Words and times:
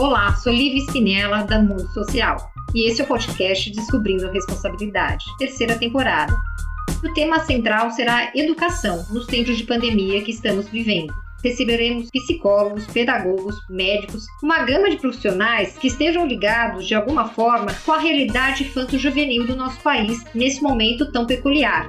Olá, 0.00 0.34
sou 0.34 0.50
Liv 0.50 0.78
Spinella, 0.86 1.42
da 1.42 1.60
Mundo 1.60 1.86
Social, 1.92 2.50
e 2.74 2.88
esse 2.88 3.02
é 3.02 3.04
o 3.04 3.06
podcast 3.06 3.70
Descobrindo 3.70 4.30
Responsabilidade, 4.30 5.26
terceira 5.38 5.76
temporada. 5.76 6.34
O 7.04 7.12
tema 7.12 7.40
central 7.40 7.90
será 7.90 8.32
educação 8.34 9.04
nos 9.10 9.26
tempos 9.26 9.58
de 9.58 9.64
pandemia 9.64 10.22
que 10.22 10.30
estamos 10.30 10.70
vivendo. 10.70 11.12
Receberemos 11.44 12.08
psicólogos, 12.10 12.86
pedagogos, 12.86 13.56
médicos, 13.68 14.24
uma 14.42 14.64
gama 14.64 14.88
de 14.88 14.96
profissionais 14.96 15.76
que 15.76 15.88
estejam 15.88 16.26
ligados 16.26 16.86
de 16.86 16.94
alguma 16.94 17.28
forma 17.28 17.70
com 17.84 17.92
a 17.92 17.98
realidade 17.98 18.64
infanto-juvenil 18.64 19.46
do 19.46 19.54
nosso 19.54 19.82
país 19.82 20.24
nesse 20.34 20.62
momento 20.62 21.12
tão 21.12 21.26
peculiar. 21.26 21.86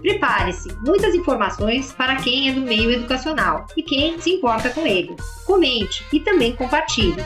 Prepare-se, 0.00 0.72
muitas 0.84 1.14
informações 1.14 1.92
para 1.92 2.16
quem 2.16 2.48
é 2.48 2.52
do 2.52 2.62
meio 2.62 2.90
educacional 2.90 3.66
e 3.76 3.82
quem 3.82 4.20
se 4.20 4.30
importa 4.30 4.70
com 4.70 4.86
ele. 4.86 5.14
Comente 5.46 6.04
e 6.12 6.20
também 6.20 6.56
compartilhe. 6.56 7.22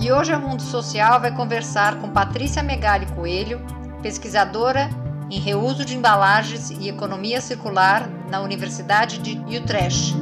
E 0.00 0.10
hoje 0.10 0.32
a 0.32 0.38
Mundo 0.38 0.60
Social 0.60 1.20
vai 1.20 1.34
conversar 1.34 2.00
com 2.00 2.10
Patrícia 2.10 2.62
Megali 2.62 3.06
Coelho, 3.14 3.60
pesquisadora 4.02 4.90
em 5.30 5.38
reuso 5.38 5.84
de 5.84 5.96
embalagens 5.96 6.70
e 6.70 6.88
economia 6.88 7.40
circular 7.40 8.06
na 8.28 8.40
Universidade 8.40 9.18
de 9.18 9.56
Utrecht. 9.56 10.21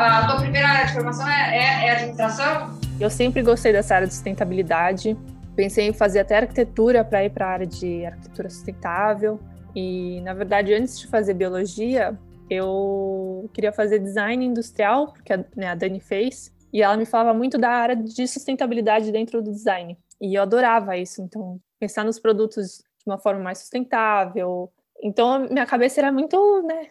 A 0.00 0.26
tua 0.26 0.40
primeira 0.40 0.68
área 0.68 0.86
de 0.86 0.92
formação 0.92 1.28
é, 1.28 1.56
é, 1.56 1.86
é 1.86 1.90
administração? 1.92 2.78
Eu 2.98 3.10
sempre 3.10 3.42
gostei 3.42 3.72
dessa 3.72 3.94
área 3.94 4.06
de 4.06 4.14
sustentabilidade. 4.14 5.16
Pensei 5.54 5.88
em 5.88 5.92
fazer 5.92 6.20
até 6.20 6.38
arquitetura 6.38 7.04
para 7.04 7.24
ir 7.24 7.30
para 7.30 7.46
a 7.46 7.50
área 7.50 7.66
de 7.66 8.04
arquitetura 8.06 8.48
sustentável. 8.48 9.40
E, 9.74 10.20
na 10.22 10.34
verdade, 10.34 10.74
antes 10.74 10.98
de 10.98 11.06
fazer 11.06 11.34
biologia, 11.34 12.18
eu 12.48 13.48
queria 13.52 13.72
fazer 13.72 13.98
design 13.98 14.44
industrial, 14.44 15.12
porque 15.12 15.32
a, 15.32 15.44
né, 15.56 15.68
a 15.68 15.74
Dani 15.74 16.00
fez, 16.00 16.52
e 16.72 16.82
ela 16.82 16.96
me 16.96 17.04
falava 17.04 17.36
muito 17.36 17.58
da 17.58 17.70
área 17.70 17.96
de 17.96 18.26
sustentabilidade 18.26 19.12
dentro 19.12 19.42
do 19.42 19.50
design. 19.50 19.96
E 20.20 20.34
eu 20.34 20.42
adorava 20.42 20.96
isso. 20.96 21.22
Então, 21.22 21.60
pensar 21.78 22.04
nos 22.04 22.18
produtos 22.18 22.82
de 22.98 23.04
uma 23.06 23.18
forma 23.18 23.42
mais 23.42 23.58
sustentável. 23.58 24.70
Então, 25.02 25.48
minha 25.50 25.66
cabeça 25.66 26.00
era 26.00 26.12
muito, 26.12 26.62
né, 26.62 26.88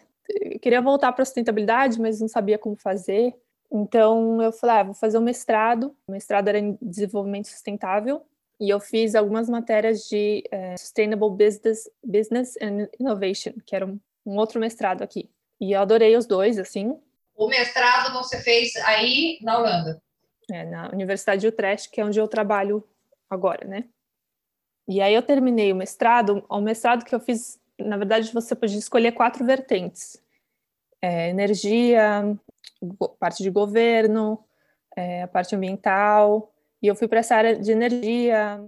queria 0.60 0.80
voltar 0.80 1.12
para 1.12 1.22
a 1.22 1.26
sustentabilidade, 1.26 2.00
mas 2.00 2.20
não 2.20 2.28
sabia 2.28 2.58
como 2.58 2.76
fazer. 2.76 3.34
Então 3.72 4.42
eu 4.42 4.52
falei, 4.52 4.76
ah, 4.76 4.82
vou 4.82 4.94
fazer 4.94 5.18
um 5.18 5.22
mestrado. 5.22 5.96
O 6.06 6.12
mestrado 6.12 6.48
era 6.48 6.58
em 6.58 6.76
desenvolvimento 6.82 7.48
sustentável 7.48 8.24
e 8.60 8.68
eu 8.68 8.78
fiz 8.78 9.14
algumas 9.14 9.48
matérias 9.48 10.06
de 10.06 10.44
é, 10.50 10.76
Sustainable 10.76 11.30
Business, 11.30 11.90
Business 12.04 12.58
and 12.60 12.88
Innovation, 13.00 13.52
que 13.64 13.74
era 13.74 13.86
um, 13.86 13.98
um, 14.26 14.36
outro 14.36 14.60
mestrado 14.60 15.02
aqui. 15.02 15.30
E 15.58 15.72
eu 15.72 15.80
adorei 15.80 16.14
os 16.14 16.26
dois, 16.26 16.58
assim. 16.58 17.00
O 17.34 17.48
mestrado 17.48 18.12
você 18.12 18.38
fez 18.38 18.76
aí 18.84 19.38
na 19.40 19.58
Holanda? 19.58 20.02
É, 20.52 20.64
na 20.64 20.90
Universidade 20.90 21.40
de 21.40 21.46
Utrecht, 21.46 21.88
que 21.90 22.00
é 22.00 22.04
onde 22.04 22.18
eu 22.18 22.28
trabalho 22.28 22.86
agora, 23.30 23.66
né? 23.66 23.84
E 24.86 25.00
aí 25.00 25.14
eu 25.14 25.22
terminei 25.22 25.72
o 25.72 25.76
mestrado, 25.76 26.44
o 26.48 26.60
mestrado 26.60 27.04
que 27.04 27.14
eu 27.14 27.20
fiz 27.20 27.59
na 27.84 27.96
verdade, 27.96 28.32
você 28.32 28.54
podia 28.54 28.78
escolher 28.78 29.12
quatro 29.12 29.44
vertentes: 29.44 30.22
é, 31.02 31.30
energia, 31.30 32.36
parte 33.18 33.42
de 33.42 33.50
governo, 33.50 34.42
é, 34.96 35.22
a 35.22 35.28
parte 35.28 35.54
ambiental, 35.54 36.52
e 36.82 36.86
eu 36.86 36.94
fui 36.94 37.08
para 37.08 37.20
essa 37.20 37.36
área 37.36 37.58
de 37.58 37.70
energia. 37.70 38.64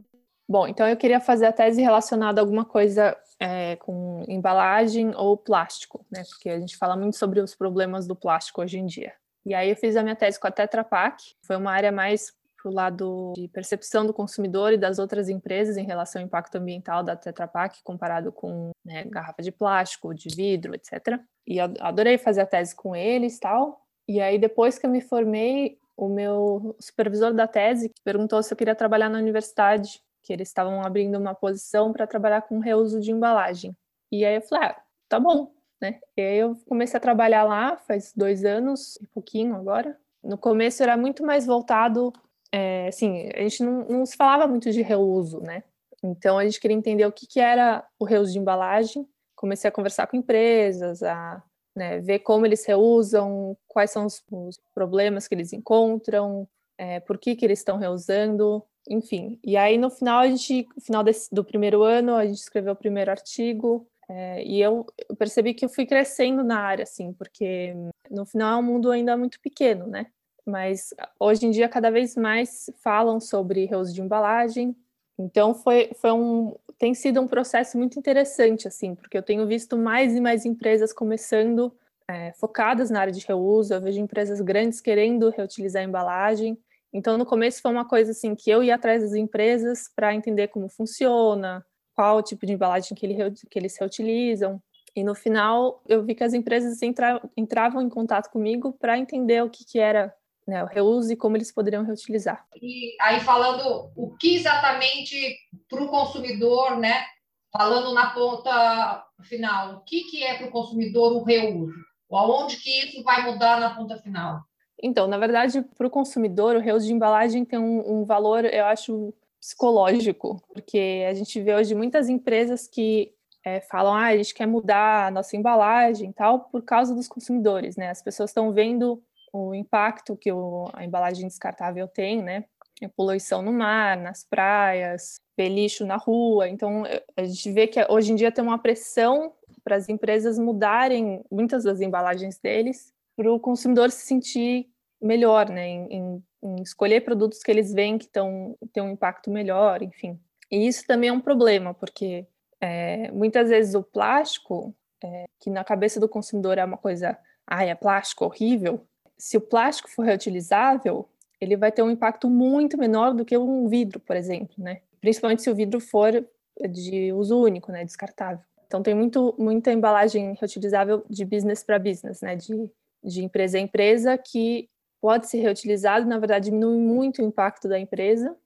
Bom, 0.48 0.66
então 0.66 0.86
eu 0.86 0.96
queria 0.96 1.20
fazer 1.20 1.46
a 1.46 1.52
tese 1.52 1.80
relacionada 1.80 2.40
a 2.40 2.42
alguma 2.42 2.64
coisa 2.64 3.16
é, 3.40 3.76
com 3.76 4.24
embalagem 4.28 5.14
ou 5.16 5.36
plástico, 5.36 6.04
né? 6.10 6.22
Porque 6.28 6.50
a 6.50 6.60
gente 6.60 6.76
fala 6.76 6.96
muito 6.96 7.16
sobre 7.16 7.40
os 7.40 7.54
problemas 7.54 8.06
do 8.06 8.14
plástico 8.14 8.60
hoje 8.60 8.78
em 8.78 8.86
dia. 8.86 9.12
E 9.44 9.54
aí 9.54 9.70
eu 9.70 9.76
fiz 9.76 9.96
a 9.96 10.02
minha 10.02 10.14
tese 10.14 10.38
com 10.38 10.46
a 10.46 10.50
Tetra 10.50 10.84
Pak, 10.84 11.34
foi 11.42 11.56
uma 11.56 11.72
área 11.72 11.90
mais 11.90 12.32
para 12.62 12.70
o 12.70 12.74
lado 12.74 13.32
de 13.34 13.48
percepção 13.48 14.06
do 14.06 14.14
consumidor 14.14 14.72
e 14.72 14.78
das 14.78 14.98
outras 15.00 15.28
empresas 15.28 15.76
em 15.76 15.84
relação 15.84 16.22
ao 16.22 16.26
impacto 16.26 16.56
ambiental 16.56 17.02
da 17.02 17.16
Tetra 17.16 17.48
Pak 17.48 17.82
comparado 17.82 18.30
com 18.30 18.70
né, 18.84 19.04
garrafa 19.04 19.42
de 19.42 19.50
plástico, 19.50 20.14
de 20.14 20.34
vidro, 20.34 20.74
etc. 20.74 21.20
E 21.46 21.58
adorei 21.58 22.16
fazer 22.16 22.42
a 22.42 22.46
tese 22.46 22.74
com 22.74 22.94
eles 22.94 23.38
tal. 23.38 23.84
E 24.06 24.20
aí 24.20 24.38
depois 24.38 24.78
que 24.78 24.86
eu 24.86 24.90
me 24.90 25.00
formei, 25.00 25.78
o 25.96 26.08
meu 26.08 26.76
supervisor 26.78 27.32
da 27.32 27.48
tese 27.48 27.90
perguntou 28.04 28.42
se 28.42 28.52
eu 28.52 28.56
queria 28.56 28.74
trabalhar 28.74 29.08
na 29.08 29.18
universidade, 29.18 30.00
que 30.22 30.32
eles 30.32 30.48
estavam 30.48 30.82
abrindo 30.84 31.18
uma 31.18 31.34
posição 31.34 31.92
para 31.92 32.06
trabalhar 32.06 32.42
com 32.42 32.60
reuso 32.60 33.00
de 33.00 33.10
embalagem. 33.10 33.76
E 34.10 34.24
aí 34.24 34.36
eu 34.36 34.42
falei, 34.42 34.68
ah, 34.68 34.82
tá 35.08 35.18
bom, 35.18 35.52
né? 35.80 35.98
E 36.16 36.20
aí 36.22 36.38
eu 36.38 36.56
comecei 36.68 36.96
a 36.96 37.00
trabalhar 37.00 37.42
lá 37.42 37.76
faz 37.76 38.12
dois 38.14 38.44
anos 38.44 38.96
e 39.00 39.06
pouquinho 39.08 39.56
agora. 39.56 39.98
No 40.22 40.38
começo 40.38 40.82
era 40.82 40.96
muito 40.96 41.24
mais 41.24 41.44
voltado 41.44 42.12
é, 42.52 42.88
assim, 42.88 43.30
a 43.34 43.40
gente 43.40 43.62
não, 43.62 43.84
não, 43.88 44.06
se 44.06 44.14
falava 44.14 44.46
muito 44.46 44.70
de 44.70 44.82
reuso, 44.82 45.40
né? 45.40 45.64
Então 46.02 46.38
a 46.38 46.44
gente 46.44 46.60
queria 46.60 46.76
entender 46.76 47.06
o 47.06 47.12
que, 47.12 47.26
que 47.26 47.40
era 47.40 47.86
o 47.98 48.04
reuso 48.04 48.32
de 48.32 48.38
embalagem. 48.38 49.08
Comecei 49.34 49.68
a 49.68 49.72
conversar 49.72 50.06
com 50.06 50.16
empresas, 50.16 51.02
a 51.02 51.42
né, 51.74 52.00
ver 52.00 52.18
como 52.18 52.44
eles 52.44 52.66
reusam, 52.66 53.56
quais 53.66 53.90
são 53.90 54.04
os, 54.04 54.22
os 54.30 54.60
problemas 54.74 55.26
que 55.26 55.34
eles 55.34 55.52
encontram, 55.52 56.46
é, 56.76 57.00
por 57.00 57.18
que, 57.18 57.34
que 57.34 57.44
eles 57.44 57.60
estão 57.60 57.78
reusando, 57.78 58.62
enfim. 58.88 59.40
E 59.42 59.56
aí 59.56 59.78
no 59.78 59.88
final 59.88 60.20
a 60.20 60.28
gente, 60.28 60.68
final 60.80 61.02
desse, 61.02 61.34
do 61.34 61.44
primeiro 61.44 61.82
ano, 61.82 62.14
a 62.14 62.26
gente 62.26 62.38
escreveu 62.38 62.74
o 62.74 62.76
primeiro 62.76 63.10
artigo. 63.10 63.88
É, 64.08 64.44
e 64.44 64.60
eu, 64.60 64.84
eu 65.08 65.16
percebi 65.16 65.54
que 65.54 65.64
eu 65.64 65.68
fui 65.70 65.86
crescendo 65.86 66.44
na 66.44 66.58
área, 66.58 66.82
assim, 66.82 67.14
porque 67.14 67.74
no 68.10 68.26
final 68.26 68.58
é 68.58 68.60
um 68.60 68.62
mundo 68.62 68.90
ainda 68.90 69.16
muito 69.16 69.40
pequeno, 69.40 69.86
né? 69.86 70.08
Mas 70.46 70.92
hoje 71.18 71.46
em 71.46 71.50
dia 71.50 71.68
cada 71.68 71.90
vez 71.90 72.16
mais 72.16 72.70
falam 72.82 73.20
sobre 73.20 73.64
reuso 73.64 73.92
de 73.92 74.00
embalagem. 74.00 74.76
Então 75.18 75.54
foi, 75.54 75.90
foi 76.00 76.12
um 76.12 76.54
tem 76.78 76.94
sido 76.94 77.20
um 77.20 77.28
processo 77.28 77.78
muito 77.78 77.96
interessante 77.98 78.66
assim, 78.66 78.94
porque 78.94 79.16
eu 79.16 79.22
tenho 79.22 79.46
visto 79.46 79.76
mais 79.76 80.16
e 80.16 80.20
mais 80.20 80.44
empresas 80.44 80.92
começando 80.92 81.72
é, 82.08 82.32
focadas 82.32 82.90
na 82.90 83.00
área 83.00 83.12
de 83.12 83.24
reuso. 83.24 83.72
Eu 83.72 83.80
vejo 83.80 84.00
empresas 84.00 84.40
grandes 84.40 84.80
querendo 84.80 85.30
reutilizar 85.30 85.82
a 85.82 85.86
embalagem. 85.86 86.58
Então 86.92 87.16
no 87.16 87.24
começo 87.24 87.62
foi 87.62 87.70
uma 87.70 87.84
coisa 87.84 88.10
assim 88.10 88.34
que 88.34 88.50
eu 88.50 88.62
ia 88.62 88.74
atrás 88.74 89.02
das 89.02 89.14
empresas 89.14 89.88
para 89.94 90.14
entender 90.14 90.48
como 90.48 90.68
funciona, 90.68 91.64
qual 91.94 92.18
o 92.18 92.22
tipo 92.22 92.44
de 92.44 92.52
embalagem 92.52 92.96
que, 92.96 93.06
ele, 93.06 93.30
que 93.48 93.58
eles 93.58 93.78
reutilizam. 93.78 94.60
E 94.94 95.02
no 95.02 95.14
final 95.14 95.82
eu 95.88 96.02
vi 96.02 96.14
que 96.14 96.24
as 96.24 96.34
empresas 96.34 96.82
entra, 96.82 97.22
entravam 97.36 97.80
em 97.80 97.88
contato 97.88 98.30
comigo 98.30 98.72
para 98.72 98.98
entender 98.98 99.42
o 99.42 99.48
que, 99.48 99.64
que 99.64 99.78
era 99.78 100.12
né, 100.46 100.62
o 100.62 100.66
reuso 100.66 101.12
e 101.12 101.16
como 101.16 101.36
eles 101.36 101.52
poderiam 101.52 101.84
reutilizar. 101.84 102.44
E 102.60 102.96
aí 103.00 103.20
falando 103.20 103.90
o 103.96 104.16
que 104.16 104.36
exatamente 104.36 105.36
para 105.68 105.82
o 105.82 105.88
consumidor, 105.88 106.78
né? 106.78 107.04
Falando 107.52 107.92
na 107.92 108.10
ponta 108.10 109.04
final, 109.22 109.76
o 109.76 109.80
que, 109.80 110.04
que 110.04 110.24
é 110.24 110.38
para 110.38 110.48
o 110.48 110.50
consumidor 110.50 111.12
o 111.12 111.22
reuso? 111.22 111.72
Aonde 112.10 112.56
que 112.56 112.70
isso 112.70 113.02
vai 113.02 113.24
mudar 113.24 113.60
na 113.60 113.74
ponta 113.74 113.96
final? 113.98 114.40
Então, 114.82 115.06
na 115.06 115.16
verdade, 115.16 115.62
para 115.76 115.86
o 115.86 115.90
consumidor, 115.90 116.56
o 116.56 116.60
reuso 116.60 116.86
de 116.86 116.92
embalagem 116.92 117.44
tem 117.44 117.58
um, 117.58 118.00
um 118.00 118.04
valor, 118.04 118.44
eu 118.44 118.64
acho, 118.66 119.14
psicológico, 119.40 120.42
porque 120.52 121.04
a 121.08 121.14
gente 121.14 121.40
vê 121.40 121.54
hoje 121.54 121.74
muitas 121.74 122.08
empresas 122.08 122.66
que 122.66 123.12
é, 123.44 123.60
falam, 123.60 123.94
ah, 123.94 124.06
a 124.06 124.16
gente 124.16 124.34
quer 124.34 124.46
mudar 124.46 125.06
a 125.06 125.10
nossa 125.10 125.36
embalagem 125.36 126.10
e 126.10 126.12
tal, 126.12 126.40
por 126.40 126.62
causa 126.62 126.94
dos 126.94 127.08
consumidores, 127.08 127.76
né? 127.76 127.90
As 127.90 128.02
pessoas 128.02 128.30
estão 128.30 128.52
vendo 128.52 129.02
o 129.32 129.54
impacto 129.54 130.16
que 130.16 130.30
o, 130.30 130.68
a 130.72 130.84
embalagem 130.84 131.26
descartável 131.26 131.88
tem, 131.88 132.22
né? 132.22 132.44
A 132.82 132.88
poluição 132.88 133.42
no 133.42 133.52
mar, 133.52 133.96
nas 133.96 134.24
praias, 134.24 135.16
ver 135.36 135.48
lixo 135.48 135.86
na 135.86 135.96
rua. 135.96 136.48
Então, 136.48 136.82
a 137.16 137.24
gente 137.24 137.50
vê 137.52 137.66
que 137.66 137.84
hoje 137.88 138.12
em 138.12 138.16
dia 138.16 138.32
tem 138.32 138.44
uma 138.44 138.58
pressão 138.58 139.32
para 139.64 139.76
as 139.76 139.88
empresas 139.88 140.38
mudarem 140.38 141.24
muitas 141.30 141.64
das 141.64 141.80
embalagens 141.80 142.38
deles 142.38 142.92
para 143.16 143.32
o 143.32 143.38
consumidor 143.38 143.90
se 143.90 144.04
sentir 144.06 144.68
melhor, 145.00 145.48
né? 145.48 145.68
Em, 145.68 146.22
em, 146.42 146.62
escolher 146.62 147.02
produtos 147.02 147.40
que 147.42 147.50
eles 147.50 147.72
veem 147.72 147.98
que 147.98 148.08
tão, 148.08 148.56
têm 148.72 148.82
um 148.82 148.90
impacto 148.90 149.30
melhor, 149.30 149.82
enfim. 149.82 150.18
E 150.50 150.66
isso 150.66 150.84
também 150.86 151.08
é 151.08 151.12
um 151.12 151.20
problema, 151.20 151.72
porque 151.72 152.26
é, 152.60 153.10
muitas 153.12 153.48
vezes 153.48 153.74
o 153.74 153.82
plástico, 153.82 154.74
é, 155.02 155.24
que 155.40 155.50
na 155.50 155.64
cabeça 155.64 155.98
do 155.98 156.08
consumidor 156.08 156.58
é 156.58 156.64
uma 156.64 156.76
coisa, 156.76 157.18
ah, 157.46 157.64
é 157.64 157.74
plástico 157.74 158.24
horrível, 158.24 158.86
se 159.22 159.36
o 159.36 159.40
plástico 159.40 159.88
for 159.88 160.04
reutilizável, 160.04 161.08
ele 161.40 161.56
vai 161.56 161.70
ter 161.70 161.80
um 161.80 161.90
impacto 161.92 162.28
muito 162.28 162.76
menor 162.76 163.14
do 163.14 163.24
que 163.24 163.38
um 163.38 163.68
vidro, 163.68 164.00
por 164.00 164.16
exemplo, 164.16 164.52
né? 164.58 164.80
Principalmente 165.00 165.42
se 165.42 165.48
o 165.48 165.54
vidro 165.54 165.78
for 165.78 166.26
de 166.68 167.12
uso 167.12 167.40
único, 167.40 167.70
né, 167.70 167.84
descartável. 167.84 168.44
Então 168.66 168.82
tem 168.82 168.96
muito, 168.96 169.32
muita 169.38 169.72
embalagem 169.72 170.34
reutilizável 170.40 171.04
de 171.08 171.24
business 171.24 171.62
para 171.62 171.78
business, 171.78 172.20
né, 172.20 172.34
de, 172.34 172.68
de 173.04 173.22
empresa 173.22 173.58
a 173.58 173.60
empresa 173.60 174.18
que 174.18 174.68
pode 175.00 175.28
ser 175.28 175.38
reutilizado, 175.38 176.04
na 176.04 176.18
verdade 176.18 176.46
diminui 176.46 176.78
muito 176.78 177.22
o 177.22 177.24
impacto 177.24 177.68
da 177.68 177.78
empresa 177.78 178.36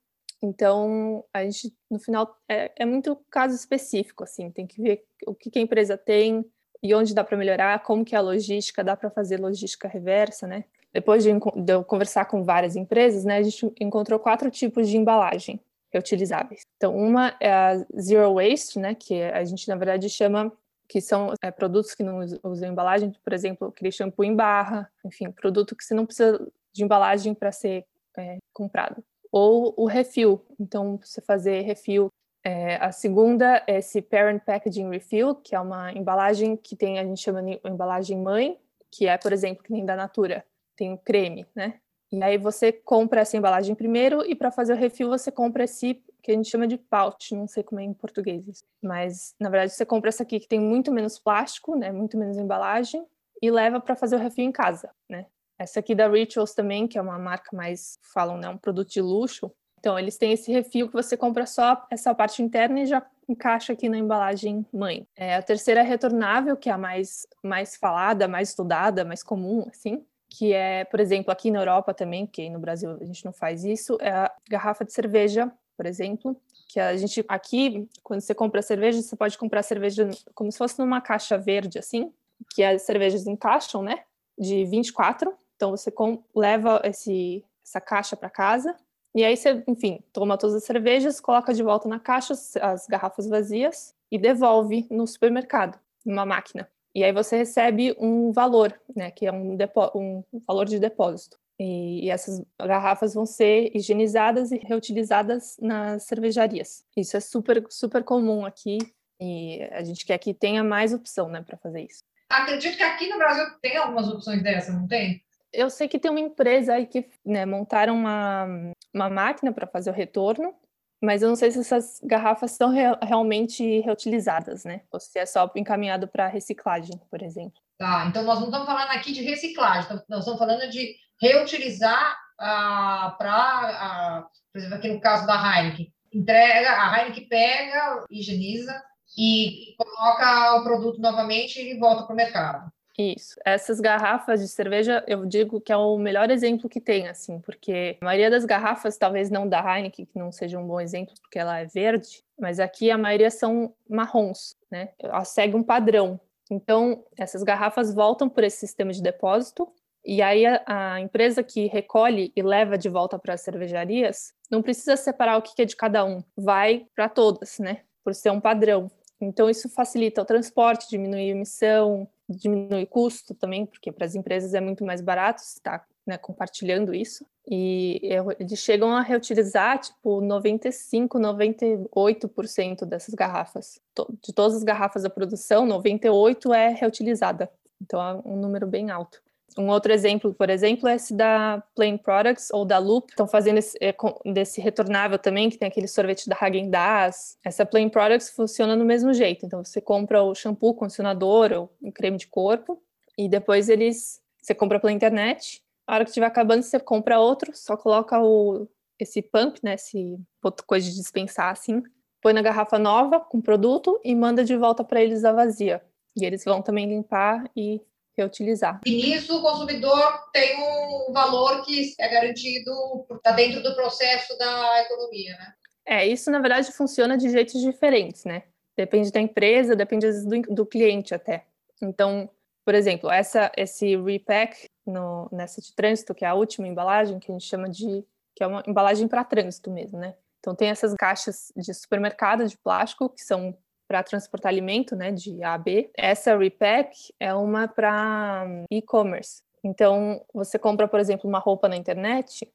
Então, 0.42 1.24
a 1.32 1.42
gente, 1.42 1.74
no 1.90 1.98
final, 1.98 2.36
é, 2.50 2.70
é 2.76 2.84
muito 2.84 3.16
caso 3.30 3.54
específico, 3.54 4.24
assim, 4.24 4.50
tem 4.50 4.66
que 4.66 4.82
ver 4.82 5.04
o 5.26 5.34
que, 5.34 5.50
que 5.50 5.58
a 5.58 5.62
empresa 5.62 5.96
tem 5.96 6.44
e 6.82 6.94
onde 6.94 7.14
dá 7.14 7.24
para 7.24 7.36
melhorar, 7.36 7.82
como 7.82 8.04
que 8.04 8.14
é 8.14 8.18
a 8.18 8.22
logística, 8.22 8.84
dá 8.84 8.96
para 8.96 9.10
fazer 9.10 9.40
logística 9.40 9.88
reversa, 9.88 10.46
né? 10.46 10.64
Depois 10.92 11.22
de, 11.22 11.30
de 11.32 11.72
eu 11.72 11.84
conversar 11.84 12.24
com 12.24 12.42
várias 12.42 12.74
empresas, 12.74 13.24
né, 13.24 13.36
a 13.36 13.42
gente 13.42 13.70
encontrou 13.78 14.18
quatro 14.18 14.50
tipos 14.50 14.88
de 14.88 14.96
embalagem 14.96 15.60
reutilizáveis. 15.92 16.62
Então, 16.76 16.96
uma 16.96 17.36
é 17.38 17.52
a 17.52 17.86
zero 18.00 18.34
waste, 18.34 18.78
né, 18.78 18.94
que 18.94 19.22
a 19.22 19.44
gente 19.44 19.68
na 19.68 19.76
verdade 19.76 20.08
chama 20.08 20.50
que 20.88 21.00
são 21.00 21.34
é, 21.42 21.50
produtos 21.50 21.94
que 21.94 22.02
não 22.02 22.20
usam 22.42 22.70
embalagem, 22.70 23.12
por 23.22 23.32
exemplo, 23.32 23.68
aquele 23.68 23.90
shampoo 23.90 24.24
em 24.24 24.34
barra, 24.34 24.90
enfim, 25.04 25.30
produto 25.30 25.74
que 25.74 25.84
você 25.84 25.94
não 25.94 26.06
precisa 26.06 26.46
de 26.72 26.84
embalagem 26.84 27.34
para 27.34 27.50
ser 27.50 27.84
é, 28.16 28.38
comprado. 28.52 29.02
Ou 29.32 29.74
o 29.76 29.86
refill, 29.86 30.40
então 30.58 30.98
você 31.02 31.20
fazer 31.20 31.62
refill. 31.62 32.08
É, 32.46 32.76
a 32.76 32.92
segunda 32.92 33.64
é 33.66 33.78
esse 33.78 34.00
parent 34.00 34.40
packaging 34.44 34.88
refill, 34.88 35.34
que 35.34 35.52
é 35.52 35.58
uma 35.58 35.92
embalagem 35.92 36.56
que 36.56 36.76
tem 36.76 36.96
a 36.96 37.02
gente 37.02 37.20
chama 37.20 37.42
de 37.42 37.60
embalagem 37.64 38.16
mãe, 38.16 38.56
que 38.88 39.08
é, 39.08 39.18
por 39.18 39.32
exemplo, 39.32 39.64
que 39.64 39.72
nem 39.72 39.84
da 39.84 39.96
Natura, 39.96 40.44
tem 40.76 40.92
o 40.92 40.96
creme, 40.96 41.44
né? 41.56 41.80
E 42.12 42.22
aí 42.22 42.38
você 42.38 42.70
compra 42.70 43.22
essa 43.22 43.36
embalagem 43.36 43.74
primeiro 43.74 44.24
e 44.24 44.36
para 44.36 44.52
fazer 44.52 44.74
o 44.74 44.76
refil 44.76 45.08
você 45.08 45.32
compra 45.32 45.64
esse 45.64 46.00
que 46.22 46.30
a 46.30 46.34
gente 46.34 46.48
chama 46.48 46.68
de 46.68 46.78
pouch, 46.78 47.34
não 47.34 47.48
sei 47.48 47.64
como 47.64 47.80
é 47.80 47.84
em 47.84 47.92
português, 47.92 48.62
mas 48.80 49.34
na 49.40 49.50
verdade 49.50 49.72
você 49.72 49.84
compra 49.84 50.10
essa 50.10 50.22
aqui 50.22 50.38
que 50.38 50.46
tem 50.46 50.60
muito 50.60 50.92
menos 50.92 51.18
plástico, 51.18 51.74
né, 51.74 51.90
muito 51.90 52.16
menos 52.16 52.36
embalagem 52.36 53.04
e 53.42 53.50
leva 53.50 53.80
para 53.80 53.96
fazer 53.96 54.14
o 54.14 54.20
refil 54.20 54.44
em 54.44 54.52
casa, 54.52 54.88
né? 55.10 55.26
Essa 55.58 55.80
aqui 55.80 55.96
da 55.96 56.08
Rituals 56.08 56.54
também, 56.54 56.86
que 56.86 56.96
é 56.96 57.02
uma 57.02 57.18
marca 57.18 57.56
mais 57.56 57.98
falam, 58.14 58.38
né, 58.38 58.48
um 58.48 58.56
produto 58.56 58.90
de 58.90 59.00
luxo. 59.00 59.50
Então 59.86 59.96
eles 59.96 60.18
têm 60.18 60.32
esse 60.32 60.50
refil 60.50 60.88
que 60.88 60.94
você 60.94 61.16
compra 61.16 61.46
só 61.46 61.86
essa 61.88 62.12
parte 62.12 62.42
interna 62.42 62.80
e 62.80 62.86
já 62.86 63.06
encaixa 63.28 63.72
aqui 63.72 63.88
na 63.88 63.96
embalagem 63.96 64.66
mãe. 64.72 65.06
É, 65.14 65.36
a 65.36 65.42
terceira 65.42 65.78
é 65.78 65.84
retornável, 65.84 66.56
que 66.56 66.68
é 66.68 66.72
a 66.72 66.78
mais 66.78 67.24
mais 67.40 67.76
falada, 67.76 68.26
mais 68.26 68.48
estudada, 68.48 69.04
mais 69.04 69.22
comum, 69.22 69.64
assim 69.70 70.04
que 70.28 70.52
é, 70.52 70.84
por 70.84 70.98
exemplo, 70.98 71.30
aqui 71.30 71.52
na 71.52 71.60
Europa 71.60 71.94
também, 71.94 72.26
que 72.26 72.50
no 72.50 72.58
Brasil 72.58 72.98
a 73.00 73.04
gente 73.04 73.24
não 73.24 73.32
faz 73.32 73.64
isso, 73.64 73.96
é 74.00 74.10
a 74.10 74.30
garrafa 74.50 74.84
de 74.84 74.92
cerveja, 74.92 75.50
por 75.76 75.86
exemplo, 75.86 76.36
que 76.68 76.80
a 76.80 76.94
gente 76.96 77.24
aqui, 77.28 77.88
quando 78.02 78.20
você 78.20 78.34
compra 78.34 78.60
cerveja, 78.60 79.00
você 79.00 79.14
pode 79.14 79.38
comprar 79.38 79.62
cerveja 79.62 80.10
como 80.34 80.50
se 80.50 80.58
fosse 80.58 80.80
numa 80.80 81.00
caixa 81.00 81.38
verde 81.38 81.78
assim, 81.78 82.12
que 82.50 82.62
as 82.64 82.82
cervejas 82.82 83.24
encaixam, 83.26 83.82
né, 83.82 84.02
de 84.36 84.64
24. 84.64 85.32
Então 85.54 85.70
você 85.70 85.92
leva 86.34 86.82
esse 86.84 87.44
essa 87.64 87.80
caixa 87.80 88.16
para 88.16 88.28
casa 88.28 88.76
e 89.16 89.24
aí 89.24 89.34
você, 89.34 89.64
enfim, 89.66 90.04
toma 90.12 90.36
todas 90.36 90.56
as 90.56 90.64
cervejas, 90.64 91.20
coloca 91.20 91.54
de 91.54 91.62
volta 91.62 91.88
na 91.88 91.98
caixa 91.98 92.34
as 92.60 92.86
garrafas 92.86 93.26
vazias 93.26 93.94
e 94.12 94.18
devolve 94.18 94.86
no 94.90 95.06
supermercado, 95.06 95.78
numa 96.04 96.26
máquina. 96.26 96.68
E 96.94 97.02
aí 97.02 97.12
você 97.12 97.34
recebe 97.34 97.96
um 97.98 98.30
valor, 98.30 98.78
né, 98.94 99.10
que 99.10 99.26
é 99.26 99.32
um, 99.32 99.56
um 99.94 100.22
valor 100.46 100.66
de 100.66 100.78
depósito. 100.78 101.38
E, 101.58 102.04
e, 102.04 102.10
essas 102.10 102.44
garrafas 102.60 103.14
vão 103.14 103.24
ser 103.24 103.74
higienizadas 103.74 104.52
e 104.52 104.58
reutilizadas 104.58 105.56
nas 105.62 106.02
cervejarias. 106.02 106.84
Isso 106.94 107.16
é 107.16 107.20
super, 107.20 107.64
super 107.70 108.04
comum 108.04 108.44
aqui 108.44 108.76
e 109.18 109.62
a 109.72 109.82
gente 109.82 110.04
quer 110.04 110.18
que 110.18 110.34
tenha 110.34 110.62
mais 110.62 110.92
opção, 110.92 111.30
né, 111.30 111.40
para 111.40 111.56
fazer 111.56 111.80
isso. 111.80 112.02
Acredito 112.28 112.76
que 112.76 112.82
aqui 112.82 113.08
no 113.08 113.16
Brasil 113.16 113.46
tem 113.62 113.78
algumas 113.78 114.08
opções 114.08 114.42
dessa, 114.42 114.72
não 114.72 114.86
tem? 114.86 115.24
Eu 115.52 115.70
sei 115.70 115.88
que 115.88 115.98
tem 115.98 116.10
uma 116.10 116.20
empresa 116.20 116.74
aí 116.74 116.86
que 116.86 117.08
né, 117.24 117.46
montaram 117.46 117.94
uma, 117.94 118.46
uma 118.92 119.08
máquina 119.08 119.52
para 119.52 119.66
fazer 119.66 119.90
o 119.90 119.94
retorno 119.94 120.54
mas 121.02 121.22
eu 121.22 121.28
não 121.28 121.36
sei 121.36 121.50
se 121.50 121.60
essas 121.60 122.00
garrafas 122.02 122.52
são 122.52 122.70
re 122.70 122.82
realmente 123.02 123.80
reutilizadas, 123.80 124.64
né? 124.64 124.80
Ou 124.90 124.98
se 124.98 125.18
é 125.18 125.26
só 125.26 125.50
encaminhado 125.54 126.08
para 126.08 126.26
reciclagem, 126.26 126.98
por 127.10 127.22
exemplo. 127.22 127.60
Tá, 127.78 128.06
então 128.08 128.22
nós 128.22 128.38
não 128.38 128.46
estamos 128.46 128.66
falando 128.66 128.90
aqui 128.90 129.12
de 129.12 129.22
reciclagem, 129.22 129.90
nós 130.08 130.20
estamos 130.20 130.38
falando 130.38 130.70
de 130.70 130.96
reutilizar 131.20 132.16
ah, 132.40 133.14
para, 133.18 134.26
por 134.50 134.58
exemplo, 134.58 134.76
aqui 134.76 134.88
no 134.88 135.00
caso 135.00 135.26
da 135.26 135.34
Heineken, 135.34 135.92
entrega, 136.12 136.70
a 136.70 136.98
Heineken 136.98 137.28
pega, 137.28 138.04
higieniza 138.10 138.82
e 139.16 139.74
coloca 139.76 140.56
o 140.56 140.64
produto 140.64 141.00
novamente 141.00 141.60
e 141.60 141.78
volta 141.78 142.04
para 142.04 142.14
o 142.14 142.16
mercado. 142.16 142.72
Isso. 142.98 143.38
Essas 143.44 143.78
garrafas 143.78 144.40
de 144.40 144.48
cerveja, 144.48 145.04
eu 145.06 145.26
digo 145.26 145.60
que 145.60 145.70
é 145.70 145.76
o 145.76 145.98
melhor 145.98 146.30
exemplo 146.30 146.68
que 146.68 146.80
tem, 146.80 147.08
assim, 147.08 147.40
porque 147.40 147.98
a 148.00 148.04
maioria 148.04 148.30
das 148.30 148.46
garrafas, 148.46 148.96
talvez 148.96 149.30
não 149.30 149.46
da 149.46 149.60
Heineken, 149.60 150.06
que 150.06 150.18
não 150.18 150.32
seja 150.32 150.58
um 150.58 150.66
bom 150.66 150.80
exemplo, 150.80 151.14
porque 151.20 151.38
ela 151.38 151.58
é 151.58 151.66
verde, 151.66 152.24
mas 152.38 152.58
aqui 152.58 152.90
a 152.90 152.96
maioria 152.96 153.30
são 153.30 153.74
marrons, 153.88 154.56
né? 154.70 154.90
Ela 154.98 155.24
segue 155.24 155.54
um 155.54 155.62
padrão. 155.62 156.18
Então, 156.50 157.04
essas 157.18 157.42
garrafas 157.42 157.92
voltam 157.92 158.28
por 158.30 158.44
esse 158.44 158.58
sistema 158.58 158.92
de 158.92 159.02
depósito, 159.02 159.70
e 160.02 160.22
aí 160.22 160.46
a, 160.46 160.62
a 160.66 161.00
empresa 161.00 161.42
que 161.42 161.66
recolhe 161.66 162.32
e 162.34 162.42
leva 162.42 162.78
de 162.78 162.88
volta 162.88 163.18
para 163.18 163.34
as 163.34 163.40
cervejarias 163.40 164.32
não 164.50 164.62
precisa 164.62 164.96
separar 164.96 165.36
o 165.36 165.42
que 165.42 165.60
é 165.60 165.64
de 165.64 165.76
cada 165.76 166.04
um, 166.04 166.22
vai 166.36 166.86
para 166.94 167.08
todas, 167.08 167.58
né? 167.58 167.82
Por 168.02 168.14
ser 168.14 168.30
um 168.30 168.40
padrão. 168.40 168.90
Então, 169.20 169.50
isso 169.50 169.68
facilita 169.68 170.22
o 170.22 170.24
transporte, 170.24 170.88
diminui 170.88 171.22
a 171.22 171.32
emissão, 171.32 172.08
diminui 172.28 172.86
custo 172.86 173.34
também, 173.34 173.66
porque 173.66 173.92
para 173.92 174.06
as 174.06 174.14
empresas 174.14 174.54
é 174.54 174.60
muito 174.60 174.84
mais 174.84 175.00
barato 175.00 175.42
estar 175.42 175.86
né, 176.06 176.16
compartilhando 176.16 176.94
isso. 176.94 177.26
E 177.48 178.00
eles 178.38 178.58
chegam 178.58 178.94
a 178.94 179.00
reutilizar, 179.00 179.78
tipo, 179.78 180.20
95, 180.20 181.18
98% 181.18 182.84
dessas 182.84 183.14
garrafas. 183.14 183.80
De 184.22 184.32
todas 184.32 184.56
as 184.56 184.62
garrafas 184.64 185.04
da 185.04 185.10
produção, 185.10 185.64
98 185.64 186.52
é 186.52 186.70
reutilizada. 186.70 187.50
Então, 187.80 188.00
é 188.00 188.14
um 188.24 188.36
número 188.36 188.66
bem 188.66 188.90
alto. 188.90 189.22
Um 189.58 189.68
outro 189.68 189.92
exemplo, 189.92 190.34
por 190.34 190.50
exemplo, 190.50 190.88
é 190.88 190.96
esse 190.96 191.14
da 191.14 191.62
Plain 191.74 191.96
Products 191.96 192.48
ou 192.52 192.64
da 192.64 192.78
Loop. 192.78 193.10
Estão 193.10 193.26
fazendo 193.26 193.58
esse, 193.58 193.76
é, 193.80 193.94
desse 194.30 194.60
retornável 194.60 195.18
também, 195.18 195.48
que 195.48 195.56
tem 195.56 195.68
aquele 195.68 195.88
sorvete 195.88 196.28
da 196.28 196.36
Häagen-Dazs. 196.36 197.38
Essa 197.44 197.64
Plain 197.64 197.88
Products 197.88 198.30
funciona 198.30 198.76
no 198.76 198.84
mesmo 198.84 199.14
jeito. 199.14 199.46
Então, 199.46 199.64
você 199.64 199.80
compra 199.80 200.22
o 200.22 200.34
shampoo, 200.34 200.74
condicionador 200.74 201.52
ou 201.52 201.72
um 201.82 201.90
creme 201.90 202.18
de 202.18 202.26
corpo 202.26 202.82
e 203.16 203.28
depois 203.28 203.68
eles... 203.68 204.20
Você 204.42 204.54
compra 204.54 204.78
pela 204.78 204.92
internet. 204.92 205.62
A 205.86 205.94
hora 205.94 206.04
que 206.04 206.10
estiver 206.10 206.26
acabando, 206.26 206.62
você 206.62 206.78
compra 206.78 207.18
outro, 207.18 207.50
só 207.54 207.76
coloca 207.76 208.22
o, 208.22 208.68
esse 208.98 209.22
pump, 209.22 209.58
né, 209.62 209.74
esse 209.74 210.18
coisa 210.66 210.88
de 210.88 210.94
dispensar 210.94 211.50
assim, 211.50 211.82
põe 212.22 212.32
na 212.32 212.42
garrafa 212.42 212.78
nova 212.78 213.20
com 213.20 213.40
produto 213.40 214.00
e 214.04 214.14
manda 214.14 214.44
de 214.44 214.56
volta 214.56 214.82
para 214.84 215.02
eles 215.02 215.24
a 215.24 215.32
vazia. 215.32 215.82
E 216.16 216.24
eles 216.24 216.44
vão 216.44 216.62
também 216.62 216.86
limpar 216.86 217.44
e 217.56 217.80
reutilizar. 218.16 218.80
E 218.84 218.90
nisso 218.90 219.38
o 219.38 219.42
consumidor 219.42 220.30
tem 220.32 220.56
um 220.58 221.12
valor 221.12 221.64
que 221.64 221.94
é 221.98 222.08
garantido, 222.08 222.70
está 223.12 223.32
dentro 223.32 223.62
do 223.62 223.74
processo 223.74 224.36
da 224.38 224.82
economia, 224.82 225.36
né? 225.36 225.54
É, 225.84 226.06
isso 226.06 226.30
na 226.30 226.40
verdade 226.40 226.72
funciona 226.72 227.16
de 227.16 227.30
jeitos 227.30 227.60
diferentes, 227.60 228.24
né? 228.24 228.42
Depende 228.76 229.12
da 229.12 229.20
empresa, 229.20 229.76
depende 229.76 230.10
do, 230.24 230.54
do 230.54 230.66
cliente 230.66 231.14
até. 231.14 231.46
Então, 231.80 232.28
por 232.64 232.74
exemplo, 232.74 233.10
essa, 233.10 233.52
esse 233.56 233.96
repack 233.96 234.68
no, 234.84 235.28
nessa 235.30 235.60
de 235.60 235.72
trânsito, 235.74 236.14
que 236.14 236.24
é 236.24 236.28
a 236.28 236.34
última 236.34 236.66
embalagem, 236.66 237.18
que 237.18 237.30
a 237.30 237.34
gente 237.34 237.46
chama 237.46 237.68
de 237.68 238.04
que 238.34 238.44
é 238.44 238.46
uma 238.46 238.62
embalagem 238.66 239.08
para 239.08 239.24
trânsito 239.24 239.70
mesmo, 239.70 239.98
né? 239.98 240.14
Então 240.40 240.54
tem 240.54 240.68
essas 240.68 240.94
caixas 240.94 241.52
de 241.56 241.72
supermercado 241.72 242.46
de 242.46 242.56
plástico 242.58 243.08
que 243.08 243.22
são 243.22 243.56
para 243.86 244.02
transportar 244.02 244.50
alimento, 244.50 244.96
né, 244.96 245.12
de 245.12 245.42
A 245.42 245.54
a 245.54 245.58
B. 245.58 245.90
Essa 245.96 246.36
repack 246.36 247.12
é 247.20 247.34
uma 247.34 247.68
para 247.68 248.44
hum, 248.46 248.64
e-commerce. 248.70 249.42
Então, 249.64 250.24
você 250.32 250.58
compra, 250.58 250.86
por 250.86 251.00
exemplo, 251.00 251.28
uma 251.28 251.38
roupa 251.38 251.68
na 251.68 251.76
internet, 251.76 252.48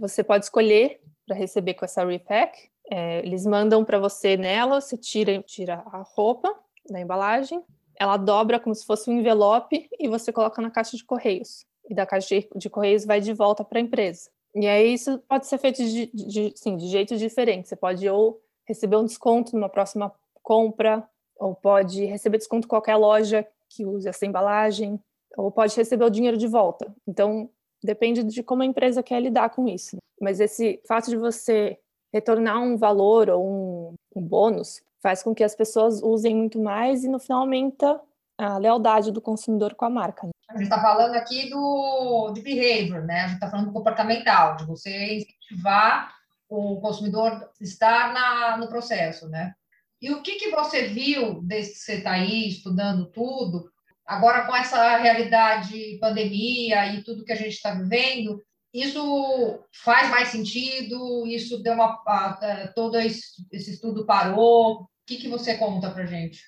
você 0.00 0.24
pode 0.24 0.44
escolher 0.44 1.00
para 1.26 1.36
receber 1.36 1.74
com 1.74 1.84
essa 1.84 2.04
repack. 2.04 2.68
É, 2.90 3.18
eles 3.20 3.46
mandam 3.46 3.84
para 3.84 3.98
você 3.98 4.36
nela, 4.36 4.80
você 4.80 4.96
tira, 4.96 5.40
tira 5.42 5.82
a 5.86 6.02
roupa 6.02 6.52
da 6.90 7.00
embalagem, 7.00 7.62
ela 7.98 8.16
dobra 8.16 8.58
como 8.58 8.74
se 8.74 8.86
fosse 8.86 9.10
um 9.10 9.18
envelope 9.18 9.88
e 9.98 10.08
você 10.08 10.32
coloca 10.32 10.62
na 10.62 10.70
caixa 10.70 10.96
de 10.96 11.04
correios. 11.04 11.66
E 11.88 11.94
da 11.94 12.06
caixa 12.06 12.40
de, 12.40 12.48
de 12.56 12.70
correios 12.70 13.04
vai 13.04 13.20
de 13.20 13.32
volta 13.32 13.64
para 13.64 13.78
a 13.78 13.82
empresa. 13.82 14.30
E 14.54 14.66
aí 14.66 14.94
isso 14.94 15.18
pode 15.28 15.46
ser 15.46 15.58
feito 15.58 15.82
de, 15.84 16.06
de, 16.06 16.52
sim, 16.56 16.76
de 16.76 16.88
jeitos 16.88 17.18
diferentes. 17.18 17.68
Você 17.68 17.76
pode 17.76 18.08
ou 18.08 18.40
receber 18.66 18.96
um 18.96 19.04
desconto 19.04 19.54
numa 19.54 19.68
próxima 19.68 20.12
compra, 20.48 21.06
ou 21.38 21.54
pode 21.54 22.06
receber 22.06 22.38
desconto 22.38 22.64
em 22.64 22.68
qualquer 22.68 22.96
loja 22.96 23.46
que 23.68 23.84
use 23.84 24.08
essa 24.08 24.24
embalagem, 24.24 24.98
ou 25.36 25.52
pode 25.52 25.76
receber 25.76 26.06
o 26.06 26.10
dinheiro 26.10 26.38
de 26.38 26.46
volta. 26.46 26.90
Então, 27.06 27.50
depende 27.84 28.24
de 28.24 28.42
como 28.42 28.62
a 28.62 28.66
empresa 28.66 29.02
quer 29.02 29.20
lidar 29.20 29.50
com 29.50 29.68
isso. 29.68 29.98
Mas 30.18 30.40
esse 30.40 30.80
fato 30.88 31.10
de 31.10 31.18
você 31.18 31.78
retornar 32.10 32.62
um 32.62 32.78
valor 32.78 33.28
ou 33.28 33.46
um, 33.46 33.94
um 34.16 34.22
bônus 34.22 34.80
faz 35.02 35.22
com 35.22 35.34
que 35.34 35.44
as 35.44 35.54
pessoas 35.54 36.02
usem 36.02 36.34
muito 36.34 36.58
mais 36.58 37.04
e 37.04 37.08
no 37.08 37.18
final 37.18 37.40
aumenta 37.40 38.00
a 38.38 38.56
lealdade 38.56 39.12
do 39.12 39.20
consumidor 39.20 39.74
com 39.74 39.84
a 39.84 39.90
marca. 39.90 40.26
Né? 40.26 40.32
A 40.48 40.54
gente 40.54 40.62
está 40.62 40.80
falando 40.80 41.14
aqui 41.14 41.50
do 41.50 42.32
de 42.32 42.40
behavior, 42.40 43.04
né? 43.04 43.20
A 43.20 43.26
gente 43.26 43.34
está 43.34 43.50
falando 43.50 43.66
do 43.66 43.72
comportamental, 43.72 44.56
de 44.56 44.64
você 44.64 45.16
incentivar 45.16 46.10
o 46.48 46.80
consumidor 46.80 47.50
estar 47.60 48.14
na, 48.14 48.56
no 48.56 48.68
processo, 48.68 49.28
né? 49.28 49.54
E 50.00 50.10
o 50.10 50.22
que, 50.22 50.36
que 50.36 50.50
você 50.50 50.86
viu 50.86 51.40
desde 51.42 51.72
que 51.72 51.78
você 51.78 51.94
está 51.94 52.12
aí 52.12 52.48
estudando 52.48 53.10
tudo, 53.10 53.70
agora 54.06 54.46
com 54.46 54.54
essa 54.54 54.96
realidade 54.98 55.98
pandemia 56.00 56.94
e 56.94 57.02
tudo 57.02 57.24
que 57.24 57.32
a 57.32 57.36
gente 57.36 57.54
está 57.54 57.74
vivendo, 57.74 58.40
isso 58.72 59.64
faz 59.82 60.10
mais 60.10 60.28
sentido? 60.28 61.26
Isso 61.26 61.62
deu 61.62 61.74
uma. 61.74 62.02
A, 62.06 62.72
todo 62.74 62.98
esse, 62.98 63.44
esse 63.50 63.72
estudo 63.72 64.06
parou? 64.06 64.82
O 64.82 64.88
que, 65.06 65.16
que 65.16 65.28
você 65.28 65.56
conta 65.56 65.90
para 65.90 66.06
gente? 66.06 66.42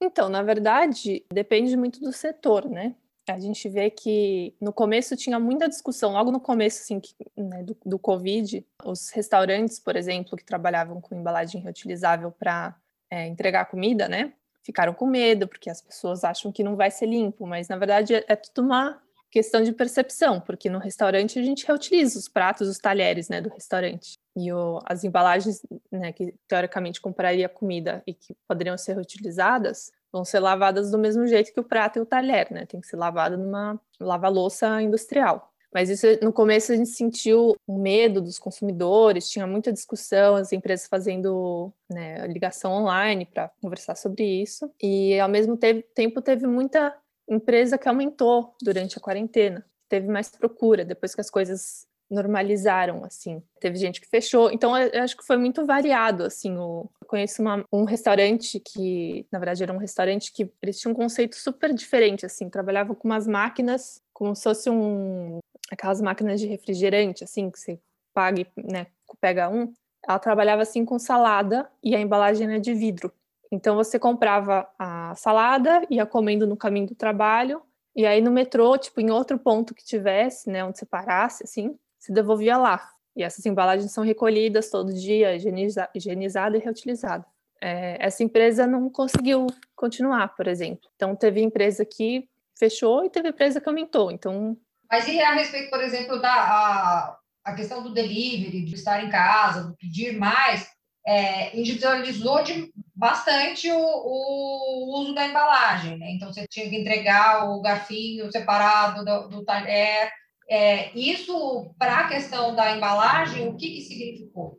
Então, 0.00 0.28
na 0.28 0.42
verdade, 0.42 1.24
depende 1.32 1.76
muito 1.76 2.00
do 2.00 2.12
setor, 2.12 2.68
né? 2.68 2.94
A 3.28 3.40
gente 3.40 3.68
vê 3.68 3.90
que 3.90 4.54
no 4.60 4.72
começo 4.72 5.16
tinha 5.16 5.40
muita 5.40 5.68
discussão, 5.68 6.12
logo 6.12 6.30
no 6.30 6.38
começo 6.38 6.82
assim, 6.82 7.00
né, 7.36 7.64
do, 7.64 7.76
do 7.84 7.98
Covid, 7.98 8.64
os 8.84 9.10
restaurantes, 9.10 9.80
por 9.80 9.96
exemplo, 9.96 10.36
que 10.36 10.44
trabalhavam 10.44 11.00
com 11.00 11.16
embalagem 11.16 11.60
reutilizável 11.60 12.30
para 12.30 12.76
é, 13.10 13.26
entregar 13.26 13.66
comida, 13.66 14.08
né? 14.08 14.32
Ficaram 14.62 14.92
com 14.92 15.06
medo, 15.06 15.46
porque 15.46 15.70
as 15.70 15.80
pessoas 15.80 16.24
acham 16.24 16.50
que 16.50 16.64
não 16.64 16.76
vai 16.76 16.90
ser 16.90 17.06
limpo, 17.06 17.46
mas 17.46 17.68
na 17.68 17.76
verdade 17.76 18.14
é, 18.14 18.24
é 18.28 18.36
tudo 18.36 18.62
uma 18.62 19.00
questão 19.30 19.62
de 19.62 19.72
percepção, 19.72 20.40
porque 20.40 20.70
no 20.70 20.78
restaurante 20.78 21.38
a 21.38 21.42
gente 21.42 21.66
reutiliza 21.66 22.18
os 22.18 22.28
pratos, 22.28 22.68
os 22.68 22.78
talheres, 22.78 23.28
né, 23.28 23.40
do 23.40 23.50
restaurante. 23.50 24.18
E 24.34 24.52
o, 24.52 24.80
as 24.84 25.04
embalagens, 25.04 25.62
né, 25.90 26.12
que 26.12 26.34
teoricamente 26.48 27.00
compraria 27.00 27.48
comida 27.48 28.02
e 28.06 28.14
que 28.14 28.34
poderiam 28.48 28.78
ser 28.78 28.94
reutilizadas, 28.94 29.92
vão 30.12 30.24
ser 30.24 30.40
lavadas 30.40 30.90
do 30.90 30.98
mesmo 30.98 31.26
jeito 31.26 31.52
que 31.52 31.60
o 31.60 31.64
prato 31.64 31.98
e 31.98 32.02
o 32.02 32.06
talher, 32.06 32.50
né? 32.50 32.64
Tem 32.64 32.80
que 32.80 32.86
ser 32.86 32.96
lavado 32.96 33.36
numa 33.36 33.78
lava-louça 34.00 34.80
industrial. 34.80 35.52
Mas 35.76 35.90
isso 35.90 36.06
no 36.22 36.32
começo 36.32 36.72
a 36.72 36.74
gente 36.74 36.88
sentiu 36.88 37.54
o 37.66 37.78
medo 37.78 38.22
dos 38.22 38.38
consumidores, 38.38 39.28
tinha 39.28 39.46
muita 39.46 39.70
discussão, 39.70 40.34
as 40.34 40.50
empresas 40.50 40.86
fazendo 40.86 41.70
né, 41.92 42.26
ligação 42.28 42.72
online 42.72 43.26
para 43.26 43.50
conversar 43.60 43.94
sobre 43.94 44.24
isso. 44.24 44.72
E 44.82 45.20
ao 45.20 45.28
mesmo 45.28 45.54
tempo 45.54 46.22
teve 46.22 46.46
muita 46.46 46.96
empresa 47.28 47.76
que 47.76 47.86
aumentou 47.90 48.54
durante 48.62 48.96
a 48.96 49.02
quarentena, 49.02 49.66
teve 49.86 50.08
mais 50.08 50.30
procura 50.30 50.82
depois 50.82 51.14
que 51.14 51.20
as 51.20 51.28
coisas 51.28 51.86
normalizaram, 52.10 53.04
assim. 53.04 53.42
Teve 53.60 53.76
gente 53.76 54.00
que 54.00 54.08
fechou, 54.08 54.50
então 54.50 54.76
eu 54.78 55.02
acho 55.02 55.16
que 55.16 55.26
foi 55.26 55.36
muito 55.36 55.66
variado, 55.66 56.24
assim. 56.24 56.56
O... 56.56 56.88
Eu 57.00 57.06
conheço 57.06 57.42
uma, 57.42 57.64
um 57.72 57.84
restaurante 57.84 58.60
que, 58.60 59.26
na 59.30 59.38
verdade, 59.38 59.62
era 59.62 59.72
um 59.72 59.78
restaurante 59.78 60.32
que 60.32 60.50
eles 60.62 60.78
tinham 60.78 60.92
um 60.92 60.96
conceito 60.96 61.36
super 61.36 61.74
diferente, 61.74 62.24
assim. 62.24 62.48
Trabalhava 62.48 62.94
com 62.94 63.08
umas 63.08 63.26
máquinas, 63.26 64.00
como 64.12 64.34
se 64.34 64.44
fosse 64.44 64.70
um... 64.70 65.38
aquelas 65.70 66.00
máquinas 66.00 66.40
de 66.40 66.46
refrigerante, 66.46 67.24
assim, 67.24 67.50
que 67.50 67.58
você 67.58 67.78
paga, 68.14 68.46
né, 68.56 68.86
pega 69.20 69.48
um. 69.48 69.72
Ela 70.06 70.18
trabalhava, 70.18 70.62
assim, 70.62 70.84
com 70.84 70.98
salada 70.98 71.68
e 71.82 71.94
a 71.94 72.00
embalagem 72.00 72.46
era 72.46 72.60
de 72.60 72.74
vidro. 72.74 73.12
Então 73.50 73.76
você 73.76 73.98
comprava 73.98 74.68
a 74.78 75.14
salada, 75.14 75.82
ia 75.90 76.04
comendo 76.06 76.46
no 76.46 76.56
caminho 76.56 76.88
do 76.88 76.94
trabalho, 76.94 77.62
e 77.94 78.04
aí 78.04 78.20
no 78.20 78.30
metrô, 78.30 78.76
tipo, 78.76 79.00
em 79.00 79.10
outro 79.10 79.38
ponto 79.38 79.74
que 79.74 79.84
tivesse, 79.84 80.50
né, 80.50 80.64
onde 80.64 80.78
você 80.78 80.86
parasse, 80.86 81.44
assim, 81.44 81.76
se 81.98 82.12
devolvia 82.12 82.56
lá. 82.56 82.90
E 83.16 83.22
essas 83.22 83.46
embalagens 83.46 83.90
são 83.92 84.04
recolhidas 84.04 84.68
todo 84.68 84.92
dia, 84.92 85.34
higieniza 85.34 85.88
higienizada 85.94 86.56
e 86.56 86.60
reutilizada. 86.60 87.24
É, 87.60 87.96
essa 87.98 88.22
empresa 88.22 88.66
não 88.66 88.90
conseguiu 88.90 89.46
continuar, 89.74 90.34
por 90.36 90.46
exemplo. 90.46 90.90
Então 90.94 91.16
teve 91.16 91.40
empresa 91.40 91.84
que 91.84 92.28
fechou 92.54 93.04
e 93.04 93.10
teve 93.10 93.30
empresa 93.30 93.60
que 93.60 93.68
aumentou. 93.68 94.10
Então. 94.10 94.56
Mas 94.90 95.06
e 95.08 95.20
a 95.20 95.34
respeito, 95.34 95.70
por 95.70 95.82
exemplo, 95.82 96.20
da 96.20 96.32
a, 96.32 97.16
a 97.44 97.54
questão 97.54 97.82
do 97.82 97.92
delivery, 97.92 98.64
de 98.64 98.74
estar 98.74 99.04
em 99.04 99.10
casa, 99.10 99.68
de 99.68 99.76
pedir 99.76 100.18
mais, 100.18 100.68
é, 101.06 101.56
individualizou 101.58 102.42
de, 102.42 102.72
bastante 102.94 103.70
o, 103.70 103.78
o, 103.78 105.00
uso 105.00 105.14
da 105.14 105.26
embalagem, 105.26 105.98
né? 105.98 106.10
Então 106.10 106.32
você 106.32 106.46
tinha 106.48 106.68
que 106.68 106.76
entregar 106.76 107.48
o 107.48 107.60
garfinho 107.60 108.30
separado 108.32 109.04
do, 109.04 109.28
do 109.28 109.44
talher. 109.44 110.10
É, 110.48 110.96
isso, 110.96 111.74
para 111.78 111.98
a 111.98 112.08
questão 112.08 112.54
da 112.54 112.76
embalagem, 112.76 113.48
o 113.48 113.56
que, 113.56 113.70
que 113.70 113.80
significou? 113.82 114.58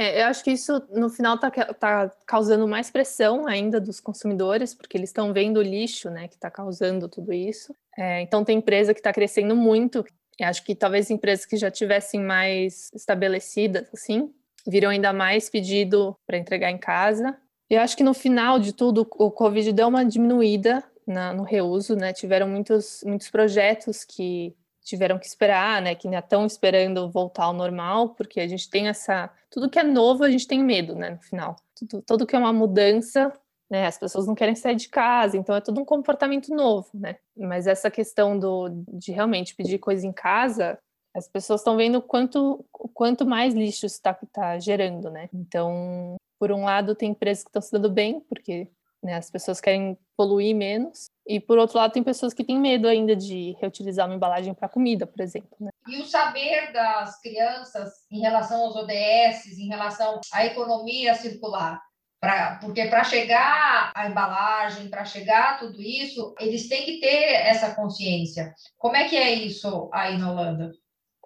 É, 0.00 0.22
eu 0.22 0.28
acho 0.28 0.42
que 0.42 0.50
isso, 0.50 0.82
no 0.90 1.10
final, 1.10 1.34
está 1.34 1.50
tá 1.50 2.10
causando 2.26 2.66
mais 2.66 2.90
pressão 2.90 3.46
ainda 3.46 3.78
dos 3.78 4.00
consumidores, 4.00 4.72
porque 4.74 4.96
eles 4.96 5.10
estão 5.10 5.30
vendo 5.30 5.58
o 5.58 5.62
lixo 5.62 6.08
né, 6.08 6.26
que 6.26 6.36
está 6.36 6.50
causando 6.50 7.06
tudo 7.06 7.34
isso. 7.34 7.76
É, 7.98 8.22
então, 8.22 8.42
tem 8.42 8.56
empresa 8.56 8.94
que 8.94 9.00
está 9.00 9.12
crescendo 9.12 9.54
muito. 9.54 10.02
Eu 10.38 10.46
acho 10.46 10.64
que 10.64 10.74
talvez 10.74 11.10
empresas 11.10 11.44
que 11.44 11.54
já 11.54 11.70
tivessem 11.70 12.18
mais 12.18 12.90
estabelecidas, 12.94 13.90
assim, 13.92 14.32
viram 14.66 14.88
ainda 14.88 15.12
mais 15.12 15.50
pedido 15.50 16.16
para 16.26 16.38
entregar 16.38 16.70
em 16.70 16.78
casa. 16.78 17.36
Eu 17.68 17.82
acho 17.82 17.94
que 17.94 18.02
no 18.02 18.14
final 18.14 18.58
de 18.58 18.72
tudo, 18.72 19.06
o 19.18 19.30
Covid 19.30 19.70
deu 19.70 19.88
uma 19.88 20.02
diminuída 20.02 20.82
na, 21.06 21.34
no 21.34 21.42
reuso, 21.42 21.94
né? 21.94 22.14
Tiveram 22.14 22.48
muitos, 22.48 23.02
muitos 23.04 23.28
projetos 23.28 24.02
que 24.02 24.56
tiveram 24.90 25.18
que 25.18 25.26
esperar, 25.26 25.80
né? 25.80 25.94
Que 25.94 26.06
ainda 26.06 26.18
estão 26.18 26.44
esperando 26.44 27.08
voltar 27.10 27.44
ao 27.44 27.52
normal, 27.52 28.10
porque 28.10 28.40
a 28.40 28.48
gente 28.48 28.68
tem 28.68 28.88
essa. 28.88 29.30
Tudo 29.48 29.70
que 29.70 29.78
é 29.78 29.82
novo, 29.82 30.24
a 30.24 30.30
gente 30.30 30.46
tem 30.46 30.62
medo, 30.62 30.94
né? 30.94 31.10
No 31.10 31.18
final. 31.20 31.56
Tudo, 31.74 32.02
tudo 32.02 32.26
que 32.26 32.36
é 32.36 32.38
uma 32.38 32.52
mudança, 32.52 33.32
né? 33.70 33.86
As 33.86 33.96
pessoas 33.96 34.26
não 34.26 34.34
querem 34.34 34.54
sair 34.54 34.76
de 34.76 34.88
casa, 34.88 35.36
então 35.36 35.54
é 35.54 35.60
tudo 35.60 35.80
um 35.80 35.84
comportamento 35.84 36.54
novo, 36.54 36.90
né? 36.92 37.16
Mas 37.36 37.66
essa 37.66 37.90
questão 37.90 38.38
do, 38.38 38.68
de 38.88 39.12
realmente 39.12 39.54
pedir 39.54 39.78
coisa 39.78 40.06
em 40.06 40.12
casa, 40.12 40.78
as 41.14 41.28
pessoas 41.28 41.60
estão 41.60 41.76
vendo 41.76 42.02
quanto, 42.02 42.64
quanto 42.70 43.24
mais 43.24 43.54
lixo 43.54 43.86
está 43.86 44.12
tá 44.32 44.58
gerando, 44.58 45.10
né? 45.10 45.28
Então, 45.32 46.16
por 46.38 46.52
um 46.52 46.64
lado, 46.64 46.94
tem 46.94 47.10
empresas 47.10 47.44
que 47.44 47.48
estão 47.48 47.62
se 47.62 47.72
dando 47.72 47.90
bem, 47.90 48.20
porque 48.20 48.68
né, 49.02 49.14
as 49.14 49.30
pessoas 49.30 49.60
querem 49.60 49.98
poluir 50.16 50.54
menos, 50.54 51.10
e 51.26 51.38
por 51.38 51.58
outro 51.58 51.78
lado, 51.78 51.92
tem 51.92 52.02
pessoas 52.02 52.34
que 52.34 52.44
têm 52.44 52.58
medo 52.58 52.88
ainda 52.88 53.14
de 53.14 53.56
reutilizar 53.60 54.06
uma 54.06 54.16
embalagem 54.16 54.52
para 54.52 54.68
comida, 54.68 55.06
por 55.06 55.20
exemplo. 55.20 55.56
Né? 55.60 55.70
E 55.88 56.00
o 56.00 56.04
saber 56.04 56.72
das 56.72 57.20
crianças 57.20 57.92
em 58.10 58.20
relação 58.20 58.62
aos 58.62 58.76
ODS, 58.76 59.58
em 59.58 59.68
relação 59.68 60.20
à 60.32 60.44
economia 60.44 61.14
circular? 61.14 61.80
Pra, 62.20 62.58
porque 62.60 62.84
para 62.86 63.02
chegar 63.02 63.92
à 63.94 64.06
embalagem, 64.06 64.90
para 64.90 65.06
chegar 65.06 65.54
a 65.54 65.58
tudo 65.58 65.80
isso, 65.80 66.34
eles 66.38 66.68
têm 66.68 66.84
que 66.84 67.00
ter 67.00 67.32
essa 67.46 67.74
consciência. 67.74 68.52
Como 68.76 68.94
é 68.94 69.08
que 69.08 69.16
é 69.16 69.32
isso 69.32 69.88
aí 69.90 70.18
na 70.18 70.30
Holanda? 70.30 70.70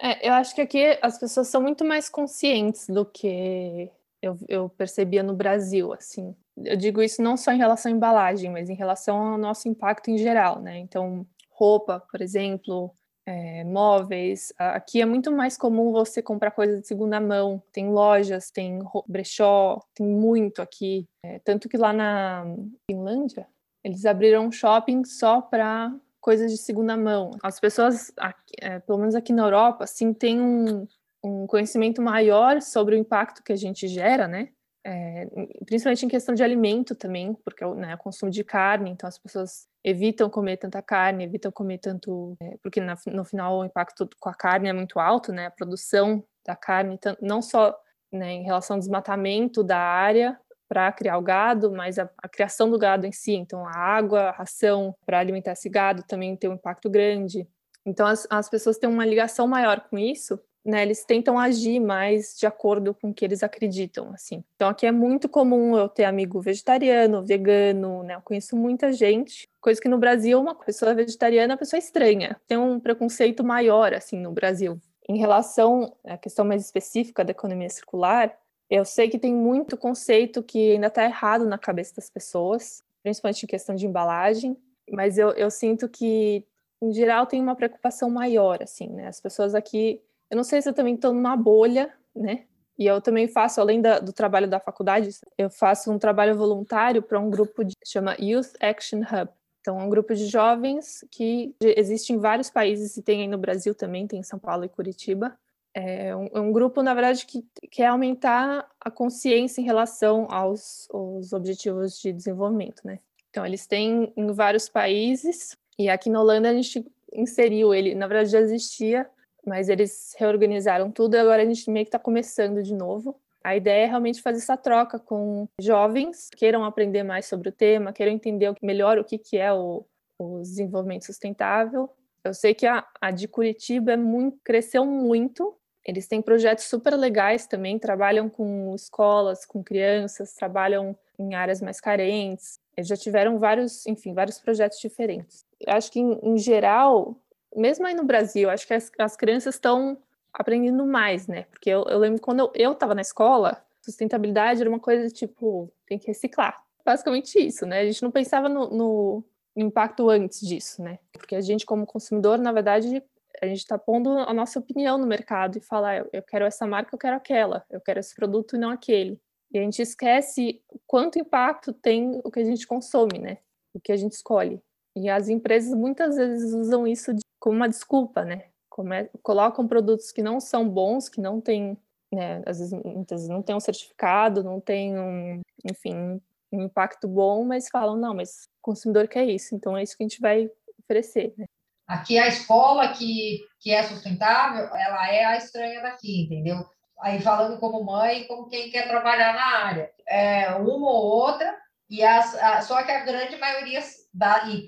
É, 0.00 0.28
eu 0.28 0.33
acho 0.35 0.54
que 0.54 0.61
aqui 0.61 0.99
as 1.02 1.19
pessoas 1.19 1.49
são 1.49 1.61
muito 1.61 1.85
mais 1.85 2.09
conscientes 2.09 2.88
do 2.88 3.04
que 3.04 3.90
eu, 4.25 4.38
eu 4.49 4.69
percebia 4.69 5.23
no 5.23 5.35
Brasil, 5.35 5.93
assim. 5.93 6.35
Eu 6.57 6.76
digo 6.76 7.02
isso 7.02 7.21
não 7.21 7.37
só 7.37 7.52
em 7.52 7.59
relação 7.59 7.93
à 7.93 7.95
embalagem, 7.95 8.50
mas 8.50 8.71
em 8.71 8.75
relação 8.75 9.16
ao 9.16 9.38
nosso 9.38 9.69
impacto 9.69 10.11
em 10.11 10.16
geral, 10.16 10.61
né? 10.61 10.78
Então, 10.78 11.26
roupa, 11.50 12.00
por 12.11 12.23
exemplo, 12.23 12.90
é, 13.26 13.64
móveis. 13.64 14.52
Aqui 14.59 15.00
é 15.00 15.04
muito 15.04 15.31
mais 15.31 15.57
comum 15.57 15.93
você 15.93 16.23
comprar 16.23 16.52
coisas 16.52 16.81
de 16.81 16.87
segunda 16.87 17.21
mão. 17.21 17.62
Tem 17.73 17.90
lojas, 17.90 18.50
tem 18.50 18.78
brechó, 19.07 19.81
tem 19.95 20.07
muito 20.07 20.62
aqui. 20.62 21.07
É, 21.25 21.38
tanto 21.40 21.69
que 21.69 21.76
lá 21.76 21.93
na 21.93 22.45
Finlândia, 22.90 23.47
eles 23.83 24.07
abriram 24.07 24.47
um 24.47 24.52
shopping 24.52 25.04
só 25.04 25.43
para 25.43 25.95
coisas 26.21 26.50
de 26.50 26.57
segunda 26.57 26.97
mão. 26.97 27.33
As 27.43 27.61
pessoas, 27.61 28.11
aqui, 28.16 28.54
é, 28.61 28.78
pelo 28.78 28.99
menos 28.99 29.14
aqui 29.14 29.33
na 29.33 29.43
Europa, 29.43 29.85
assim, 29.85 30.14
tem 30.14 30.40
um, 30.40 30.87
um 31.25 31.47
conhecimento 31.47 32.02
maior 32.02 32.61
sobre 32.61 32.95
o 32.95 32.99
impacto 32.99 33.43
que 33.43 33.52
a 33.52 33.57
gente 33.57 33.88
gera, 33.88 34.28
né? 34.28 34.50
É, 34.87 35.26
principalmente 35.64 36.04
em 36.04 36.09
questão 36.09 36.35
de 36.35 36.45
alimento 36.45 36.95
também, 36.95 37.33
porque 37.43 37.64
né, 37.64 37.95
o 37.95 37.99
consumo 37.99 38.31
de 38.31 38.45
carne, 38.45 38.90
então 38.90 39.09
as 39.09 39.16
pessoas 39.16 39.66
evitam 39.83 40.28
comer 40.28 40.59
tanta 40.59 40.83
carne, 40.83 41.25
evitam 41.25 41.50
comer 41.50 41.78
tanto, 41.78 42.37
é, 42.38 42.59
porque 42.62 42.83
na, 42.83 42.95
no 43.07 43.25
final 43.25 43.61
o 43.61 43.64
impacto 43.64 44.07
com 44.21 44.28
a 44.28 44.35
carne 44.35 44.69
é 44.69 44.75
muito 44.75 45.00
alto, 45.00 45.33
né? 45.33 45.47
A 45.47 45.50
produção 45.50 46.23
da 46.47 46.54
carne, 46.54 46.99
não 47.23 47.40
só 47.40 47.75
né, 48.12 48.33
em 48.33 48.43
relação 48.43 48.76
ao 48.76 48.81
desmatamento 48.81 49.64
da 49.64 49.78
área 49.78 50.38
para 50.69 50.93
criar 50.93 51.16
o 51.16 51.23
gado, 51.23 51.73
mas 51.73 51.99
a, 51.99 52.11
a, 52.23 52.28
criação 52.28 52.71
do 52.71 52.78
gado 52.78 53.07
em 53.07 53.12
si, 53.12 53.33
então 53.33 53.66
a 53.66 53.73
água, 53.75 54.21
a 54.25 54.33
ração 54.33 54.95
para 55.07 55.19
alimentar 55.19 55.52
esse 55.52 55.71
gado 55.71 56.02
também 56.02 56.37
tem 56.37 56.50
um 56.50 56.54
impacto 56.54 56.90
grande. 56.90 57.49
Então 57.87 58.07
as, 58.07 58.26
as 58.31 58.50
pessoas 58.50 58.76
têm 58.76 58.90
uma 58.90 59.07
ligação 59.07 59.47
maior 59.47 59.81
com 59.88 59.99
isso 59.99 60.38
né, 60.64 60.83
eles 60.83 61.04
tentam 61.04 61.38
agir 61.38 61.78
mais 61.78 62.35
de 62.38 62.47
acordo 62.47 62.94
com 62.94 63.11
o 63.11 63.14
que 63.14 63.25
eles 63.25 63.42
acreditam, 63.42 64.11
assim. 64.14 64.42
Então 64.56 64.68
aqui 64.68 64.87
é 64.87 64.92
muito 64.92 65.28
comum 65.28 65.76
eu 65.76 65.88
ter 65.88 66.04
amigo 66.04 66.40
vegetariano, 66.40 67.23
vegano, 67.23 68.02
né? 68.02 68.14
Eu 68.14 68.23
conheço 68.23 68.56
muita 68.56 68.92
gente, 68.92 69.47
coisa 69.61 69.80
que 69.80 69.88
no 69.88 69.99
Brasil 69.99 70.40
uma 70.40 70.54
pessoa 70.54 70.94
vegetariana 70.94 71.52
é 71.52 71.54
uma 71.54 71.59
pessoa 71.59 71.78
estranha. 71.78 72.40
Tem 72.49 72.56
um 72.56 72.80
preconceito 72.80 73.44
maior 73.44 73.92
assim 73.92 74.18
no 74.18 74.33
Brasil. 74.33 74.80
Em 75.06 75.18
relação 75.18 75.94
à 76.02 76.16
questão 76.16 76.47
mais 76.47 76.64
específica 76.64 77.23
da 77.23 77.33
economia 77.33 77.68
circular, 77.68 78.35
eu 78.71 78.87
sei 78.87 79.11
que 79.11 79.18
tem 79.18 79.35
muito 79.35 79.76
conceito 79.76 80.42
que 80.42 80.73
ainda 80.73 80.87
está 80.87 81.04
errado 81.04 81.44
na 81.47 81.59
cabeça 81.59 81.97
das 81.97 82.09
pessoas, 82.09 82.83
principalmente 83.02 83.42
em 83.42 83.47
questão 83.47 83.75
de 83.75 83.87
embalagem, 83.87 84.56
mas 84.90 85.18
eu, 85.18 85.30
eu 85.33 85.50
sinto 85.50 85.88
que 85.90 86.42
em 86.83 86.90
geral 86.92 87.26
tem 87.26 87.40
uma 87.40 87.54
preocupação 87.54 88.09
maior, 88.09 88.62
assim, 88.62 88.88
né? 88.88 89.06
As 89.06 89.21
pessoas 89.21 89.54
aqui 89.54 90.00
eu 90.35 90.37
não 90.37 90.43
sei 90.43 90.61
se 90.61 90.69
eu 90.69 90.75
também 90.75 90.97
estou 90.97 91.14
numa 91.14 91.37
bolha, 91.37 91.95
né? 92.14 92.43
E 92.76 92.87
eu 92.87 93.00
também 93.00 93.29
faço, 93.29 93.61
além 93.61 93.81
da, 93.81 94.00
do 94.00 94.12
trabalho 94.12 94.49
da 94.49 94.59
faculdade, 94.59 95.11
eu 95.38 95.49
faço 95.49 95.93
um 95.93 95.99
trabalho 95.99 96.37
voluntário 96.37 97.00
para 97.00 97.21
um 97.21 97.31
grupo 97.31 97.64
que 97.64 97.73
chama 97.87 98.17
Youth 98.19 98.53
Action 98.61 99.03
Hub. 99.03 99.31
Então, 99.61 99.81
é 99.81 99.85
um 99.85 99.88
grupo 99.88 100.12
de 100.12 100.26
jovens 100.26 101.05
que 101.09 101.55
existe 101.62 102.12
em 102.12 102.19
vários 102.19 102.50
países 102.50 102.97
e 102.97 103.03
tem 103.03 103.21
aí 103.23 103.29
no 103.29 103.38
Brasil 103.38 103.76
também, 103.76 104.09
tem 104.09 104.19
em 104.19 104.25
São 104.25 104.41
Paulo 104.41 104.64
e 104.64 104.69
Curitiba. 104.69 105.38
É 105.73 106.14
um, 106.17 106.29
é 106.35 106.41
um 106.41 106.50
grupo, 106.50 106.83
na 106.83 106.95
verdade, 106.95 107.25
que 107.26 107.47
quer 107.71 107.87
aumentar 107.87 108.69
a 108.81 108.91
consciência 108.91 109.61
em 109.61 109.64
relação 109.64 110.26
aos, 110.29 110.88
aos 110.93 111.33
objetivos 111.33 112.00
de 112.00 112.12
desenvolvimento, 112.12 112.83
né? 112.85 112.99
Então, 113.31 113.47
eles 113.47 113.69
têm 113.69 114.12
em 114.17 114.33
vários 114.33 114.69
países, 114.69 115.57
e 115.79 115.88
aqui 115.88 116.11
na 116.11 116.21
Holanda 116.21 116.50
a 116.50 116.55
gente 116.55 116.85
inseriu 117.12 117.73
ele, 117.73 117.95
na 117.95 118.09
verdade 118.09 118.31
já 118.31 118.41
existia, 118.41 119.09
mas 119.46 119.68
eles 119.68 120.14
reorganizaram 120.18 120.90
tudo 120.90 121.16
e 121.16 121.18
agora 121.18 121.42
a 121.42 121.46
gente 121.46 121.70
meio 121.70 121.84
que 121.84 121.88
está 121.88 121.98
começando 121.98 122.62
de 122.62 122.74
novo. 122.74 123.18
A 123.42 123.54
ideia 123.54 123.84
é 123.84 123.86
realmente 123.86 124.22
fazer 124.22 124.38
essa 124.38 124.56
troca 124.56 124.98
com 124.98 125.46
jovens 125.60 126.30
que 126.30 126.38
queiram 126.38 126.64
aprender 126.64 127.02
mais 127.02 127.26
sobre 127.26 127.50
o 127.50 127.52
tema, 127.52 127.92
queiram 127.92 128.12
entender 128.12 128.54
melhor 128.62 128.98
o 128.98 129.04
que, 129.04 129.18
que 129.18 129.36
é 129.36 129.52
o, 129.52 129.84
o 130.18 130.40
desenvolvimento 130.40 131.04
sustentável. 131.04 131.90
Eu 132.24 132.32
sei 132.32 132.54
que 132.54 132.66
a, 132.66 132.86
a 132.98 133.10
de 133.10 133.28
Curitiba 133.28 133.92
é 133.92 133.96
muito, 133.96 134.38
cresceu 134.42 134.86
muito. 134.86 135.54
Eles 135.84 136.08
têm 136.08 136.22
projetos 136.22 136.64
super 136.64 136.94
legais 136.94 137.46
também, 137.46 137.78
trabalham 137.78 138.30
com 138.30 138.74
escolas, 138.74 139.44
com 139.44 139.62
crianças, 139.62 140.32
trabalham 140.32 140.96
em 141.18 141.34
áreas 141.34 141.60
mais 141.60 141.80
carentes. 141.80 142.58
Eles 142.74 142.88
já 142.88 142.96
tiveram 142.96 143.38
vários, 143.38 143.86
enfim, 143.86 144.14
vários 144.14 144.38
projetos 144.38 144.80
diferentes. 144.80 145.44
Eu 145.60 145.74
acho 145.74 145.92
que, 145.92 146.00
em, 146.00 146.18
em 146.22 146.38
geral, 146.38 147.14
mesmo 147.54 147.87
aí 147.87 147.94
no 147.94 148.04
Brasil, 148.04 148.50
acho 148.50 148.66
que 148.66 148.75
as, 148.75 148.90
as 148.99 149.16
crianças 149.16 149.54
estão 149.54 149.99
aprendendo 150.32 150.84
mais, 150.87 151.26
né? 151.26 151.44
Porque 151.44 151.70
eu, 151.70 151.84
eu 151.84 151.99
lembro 151.99 152.20
quando 152.20 152.50
eu 152.54 152.73
estava 152.73 152.94
na 152.94 153.00
escola, 153.00 153.64
sustentabilidade 153.80 154.61
era 154.61 154.68
uma 154.68 154.80
coisa 154.80 155.08
tipo, 155.08 155.73
tem 155.87 155.99
que 155.99 156.08
reciclar. 156.08 156.62
Basicamente 156.84 157.38
isso, 157.38 157.64
né? 157.64 157.80
A 157.80 157.84
gente 157.84 158.02
não 158.02 158.11
pensava 158.11 158.49
no, 158.49 158.68
no 158.70 159.25
impacto 159.56 160.11
antes 160.11 160.40
disso, 160.40 160.82
né? 160.82 160.99
Porque 161.12 161.37
a 161.37 161.40
gente, 161.40 161.64
como 161.64 161.87
consumidor, 161.87 162.38
na 162.38 162.52
verdade, 162.52 163.02
a 163.40 163.46
gente 163.46 163.58
está 163.58 163.78
pondo 163.78 164.11
a 164.11 164.32
nossa 164.34 164.58
opinião 164.58 164.99
no 164.99 165.06
mercado 165.06 165.58
e 165.58 165.61
falar, 165.61 165.99
eu, 165.99 166.08
eu 166.12 166.23
quero 166.23 166.44
essa 166.44 166.66
marca, 166.66 166.94
eu 166.94 166.99
quero 166.99 167.16
aquela, 167.16 167.64
eu 167.70 167.80
quero 167.80 168.00
esse 168.00 168.14
produto 168.14 168.56
e 168.56 168.58
não 168.58 168.70
aquele. 168.70 169.20
E 169.52 169.58
a 169.58 169.62
gente 169.62 169.80
esquece 169.80 170.61
quanto 170.87 171.18
impacto 171.18 171.73
tem 171.73 172.20
o 172.25 172.30
que 172.30 172.40
a 172.40 172.44
gente 172.44 172.66
consome, 172.66 173.18
né? 173.18 173.38
O 173.73 173.80
que 173.80 173.92
a 173.92 173.96
gente 173.96 174.12
escolhe. 174.12 174.61
E 174.96 175.08
as 175.08 175.28
empresas 175.28 175.73
muitas 175.75 176.16
vezes 176.16 176.52
usam 176.52 176.87
isso 176.87 177.12
de 177.12 177.20
como 177.44 177.56
uma 177.56 177.68
desculpa, 177.68 178.24
né? 178.24 178.46
Come 178.70 179.06
colocam 179.22 179.68
produtos 179.68 180.10
que 180.10 180.22
não 180.22 180.40
são 180.40 180.66
bons, 180.66 181.10
que 181.10 181.20
não 181.20 181.42
têm, 181.42 181.76
né, 182.10 182.42
às 182.46 182.58
vezes, 182.58 182.72
muitas 182.72 183.20
vezes 183.20 183.28
não 183.28 183.42
tem 183.42 183.54
um 183.54 183.60
certificado, 183.60 184.42
não 184.42 184.58
tem 184.58 184.98
um, 184.98 185.42
enfim, 185.62 186.22
um 186.50 186.62
impacto 186.62 187.06
bom, 187.06 187.44
mas 187.44 187.68
falam, 187.68 187.98
não, 187.98 188.14
mas 188.14 188.46
o 188.46 188.62
consumidor 188.62 189.06
quer 189.08 189.26
isso, 189.26 189.54
então 189.54 189.76
é 189.76 189.82
isso 189.82 189.94
que 189.94 190.02
a 190.02 190.08
gente 190.08 190.22
vai 190.22 190.48
oferecer, 190.82 191.34
né? 191.36 191.44
Aqui 191.86 192.18
a 192.18 192.28
escola 192.28 192.88
que, 192.94 193.40
que 193.60 193.70
é 193.70 193.82
sustentável, 193.82 194.74
ela 194.74 195.12
é 195.12 195.26
a 195.26 195.36
estranha 195.36 195.82
daqui, 195.82 196.22
entendeu? 196.22 196.64
Aí 196.98 197.20
falando 197.20 197.60
como 197.60 197.84
mãe, 197.84 198.26
como 198.26 198.48
quem 198.48 198.70
quer 198.70 198.88
trabalhar 198.88 199.34
na 199.34 199.66
área. 199.66 199.90
É 200.08 200.54
uma 200.54 200.90
ou 200.90 201.04
outra, 201.04 201.54
e 201.90 202.02
as, 202.02 202.34
a, 202.36 202.62
só 202.62 202.82
que 202.82 202.90
a 202.90 203.04
grande 203.04 203.36
maioria, 203.36 203.80
da, 204.14 204.48
e 204.48 204.66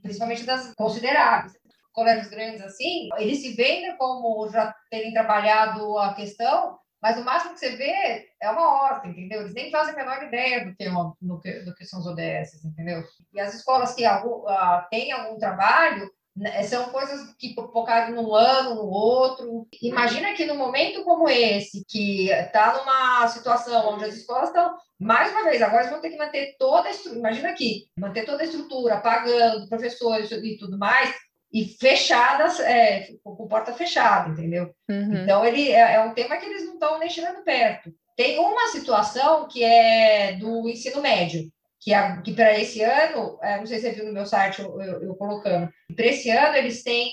principalmente 0.00 0.42
das 0.42 0.74
consideráveis, 0.74 1.52
colégios 1.96 2.28
grandes 2.28 2.60
assim, 2.60 3.08
eles 3.16 3.40
se 3.40 3.54
vendem 3.54 3.96
como 3.96 4.48
já 4.50 4.72
terem 4.90 5.14
trabalhado 5.14 5.98
a 5.98 6.12
questão, 6.14 6.78
mas 7.00 7.16
o 7.18 7.24
máximo 7.24 7.54
que 7.54 7.60
você 7.60 7.74
vê 7.76 8.28
é 8.40 8.50
uma 8.50 8.70
horta, 8.70 9.08
entendeu? 9.08 9.40
Eles 9.40 9.54
nem 9.54 9.70
fazem 9.70 9.94
a 9.94 9.96
menor 9.96 10.22
ideia 10.22 10.66
do 10.66 10.76
que, 10.76 10.84
é 10.84 11.62
do 11.62 11.74
que, 11.74 11.84
são 11.86 12.00
os 12.00 12.06
ODS, 12.06 12.64
entendeu? 12.64 13.02
E 13.32 13.40
as 13.40 13.54
escolas 13.54 13.94
que 13.94 14.06
uh, 14.06 14.88
têm 14.90 15.10
algum 15.10 15.38
trabalho, 15.38 16.10
né, 16.36 16.62
são 16.64 16.90
coisas 16.90 17.34
que 17.38 17.54
focaram 17.54 18.14
num 18.14 18.34
ano, 18.34 18.74
no 18.74 18.90
outro. 18.90 19.66
Imagina 19.80 20.34
que 20.34 20.44
num 20.44 20.58
momento 20.58 21.02
como 21.02 21.28
esse, 21.30 21.82
que 21.88 22.30
está 22.30 22.76
numa 22.76 23.26
situação 23.28 23.94
onde 23.94 24.04
as 24.04 24.14
escolas 24.16 24.48
estão, 24.48 24.76
mais 24.98 25.30
uma 25.30 25.44
vez, 25.44 25.62
agora 25.62 25.88
vão 25.88 26.00
ter 26.00 26.10
que 26.10 26.18
manter 26.18 26.56
toda 26.58 26.88
a 26.88 26.90
estrutura, 26.90 27.20
imagina 27.20 27.50
aqui, 27.50 27.88
manter 27.98 28.26
toda 28.26 28.42
a 28.42 28.46
estrutura, 28.46 29.00
pagando 29.00 29.68
professores 29.68 30.30
e 30.30 30.58
tudo 30.58 30.78
mais, 30.78 31.14
e 31.56 31.64
fechadas, 31.64 32.60
é, 32.60 33.08
com 33.24 33.48
porta 33.48 33.72
fechada, 33.72 34.28
entendeu? 34.28 34.74
Uhum. 34.90 35.22
Então, 35.22 35.42
ele 35.42 35.70
é, 35.70 35.94
é, 35.94 36.00
um 36.02 36.12
tema 36.12 36.36
que 36.36 36.44
eles 36.44 36.66
não 36.66 36.74
estão 36.74 36.98
nem 36.98 37.08
chegando 37.08 37.42
perto. 37.42 37.90
Tem 38.14 38.38
uma 38.38 38.68
situação 38.68 39.48
que 39.48 39.64
é 39.64 40.34
do 40.34 40.68
ensino 40.68 41.00
médio, 41.00 41.50
que, 41.80 41.92
que 42.24 42.34
para 42.34 42.60
esse 42.60 42.82
ano, 42.82 43.38
é, 43.42 43.56
não 43.56 43.64
sei 43.64 43.78
se 43.78 43.86
você 43.86 43.92
viu 43.92 44.04
no 44.04 44.12
meu 44.12 44.26
site 44.26 44.60
eu, 44.60 44.78
eu, 44.82 45.02
eu 45.02 45.14
colocando, 45.14 45.70
para 45.96 46.04
esse 46.04 46.28
ano 46.28 46.56
eles 46.56 46.82
têm, 46.82 47.08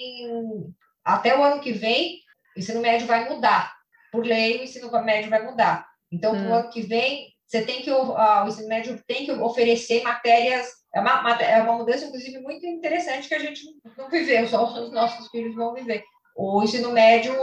até 1.05 1.39
o 1.39 1.41
ano 1.41 1.61
que 1.61 1.71
vem, 1.71 2.19
o 2.53 2.59
ensino 2.59 2.81
médio 2.81 3.07
vai 3.07 3.29
mudar. 3.29 3.73
Por 4.11 4.25
lei, 4.25 4.59
o 4.59 4.63
ensino 4.63 4.91
médio 5.05 5.29
vai 5.29 5.41
mudar. 5.41 5.87
Então, 6.11 6.33
para 6.33 6.49
o 6.49 6.53
ano 6.53 6.69
que 6.69 6.81
vem, 6.81 7.32
você 7.53 7.61
tem 7.61 7.83
que, 7.83 7.91
o 7.91 8.47
ensino 8.47 8.67
médio 8.67 8.99
tem 9.07 9.25
que 9.25 9.31
oferecer 9.31 10.01
matérias 10.01 10.67
é 10.95 10.99
uma, 10.99 11.31
é 11.41 11.61
uma 11.61 11.77
mudança, 11.77 12.05
inclusive, 12.05 12.39
muito 12.39 12.65
interessante 12.65 13.27
que 13.27 13.35
a 13.35 13.39
gente 13.39 13.63
não 13.95 14.09
viveu, 14.09 14.45
só 14.49 14.63
os 14.63 14.91
nossos 14.91 15.27
filhos 15.29 15.55
vão 15.55 15.73
viver. 15.73 16.03
O 16.35 16.63
ensino 16.63 16.91
médio 16.91 17.33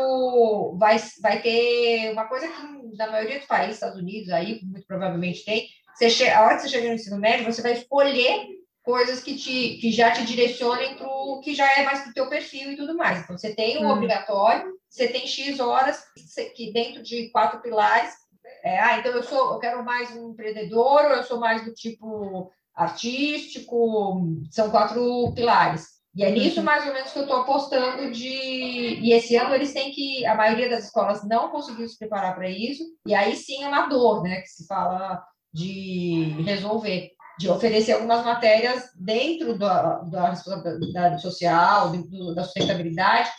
vai, 0.77 1.01
vai 1.23 1.41
ter 1.41 2.13
uma 2.13 2.27
coisa 2.27 2.49
que 2.49 2.97
na 2.97 3.09
maioria 3.09 3.39
dos 3.39 3.47
países, 3.47 3.77
Estados 3.77 4.01
Unidos, 4.01 4.31
aí 4.31 4.61
muito 4.65 4.85
provavelmente 4.85 5.45
tem. 5.45 5.69
Você 5.95 6.11
che... 6.11 6.29
A 6.29 6.45
hora 6.45 6.57
que 6.57 6.63
você 6.63 6.69
chega 6.71 6.89
no 6.89 6.95
ensino 6.95 7.19
médio, 7.19 7.45
você 7.45 7.63
vai 7.63 7.73
escolher 7.73 8.47
coisas 8.83 9.23
que, 9.23 9.37
te, 9.37 9.79
que 9.81 9.93
já 9.93 10.11
te 10.11 10.25
direcionem 10.25 10.97
para 10.97 11.07
o 11.07 11.41
que 11.41 11.55
já 11.55 11.73
é 11.79 11.85
mais 11.85 12.01
para 12.01 12.11
o 12.11 12.15
teu 12.15 12.29
perfil 12.29 12.73
e 12.73 12.77
tudo 12.77 12.97
mais. 12.97 13.21
Então, 13.21 13.39
você 13.39 13.55
tem 13.55 13.79
o 13.79 13.83
um 13.83 13.87
hum. 13.87 13.93
obrigatório, 13.93 14.73
você 14.89 15.07
tem 15.07 15.27
X 15.27 15.61
horas 15.61 16.03
que 16.57 16.73
dentro 16.73 17.01
de 17.01 17.31
quatro 17.31 17.61
pilares. 17.61 18.13
É, 18.63 18.79
ah, 18.79 18.99
então 18.99 19.13
eu 19.13 19.23
sou, 19.23 19.55
eu 19.55 19.59
quero 19.59 19.85
mais 19.85 20.15
um 20.15 20.31
empreendedor, 20.31 21.05
ou 21.05 21.17
eu 21.17 21.23
sou 21.23 21.39
mais 21.39 21.65
do 21.65 21.73
tipo 21.73 22.51
artístico, 22.75 24.23
são 24.51 24.71
quatro 24.71 25.33
pilares. 25.35 26.01
E 26.15 26.25
é 26.25 26.31
nisso 26.31 26.59
uhum. 26.59 26.65
mais 26.65 26.87
ou 26.87 26.93
menos 26.93 27.13
que 27.13 27.19
eu 27.19 27.23
estou 27.23 27.39
apostando 27.39 28.11
de. 28.11 28.29
E 28.29 29.13
esse 29.13 29.37
ano 29.37 29.55
eles 29.55 29.73
têm 29.73 29.93
que. 29.93 30.27
A 30.27 30.35
maioria 30.35 30.69
das 30.69 30.87
escolas 30.87 31.27
não 31.27 31.51
conseguiu 31.51 31.89
se 31.89 31.97
preparar 31.99 32.35
para 32.35 32.49
isso, 32.49 32.83
e 33.07 33.15
aí 33.15 33.37
sim 33.37 33.63
é 33.63 33.69
uma 33.69 33.87
dor, 33.87 34.23
né? 34.23 34.41
Que 34.41 34.49
se 34.49 34.67
fala 34.67 35.23
de 35.53 36.35
resolver, 36.45 37.11
de 37.39 37.49
oferecer 37.49 37.93
algumas 37.93 38.25
matérias 38.25 38.91
dentro 38.97 39.57
da, 39.57 39.99
da 40.01 40.31
responsabilidade 40.31 41.23
social, 41.23 41.91
do, 41.93 42.35
da 42.35 42.43
sustentabilidade, 42.43 43.31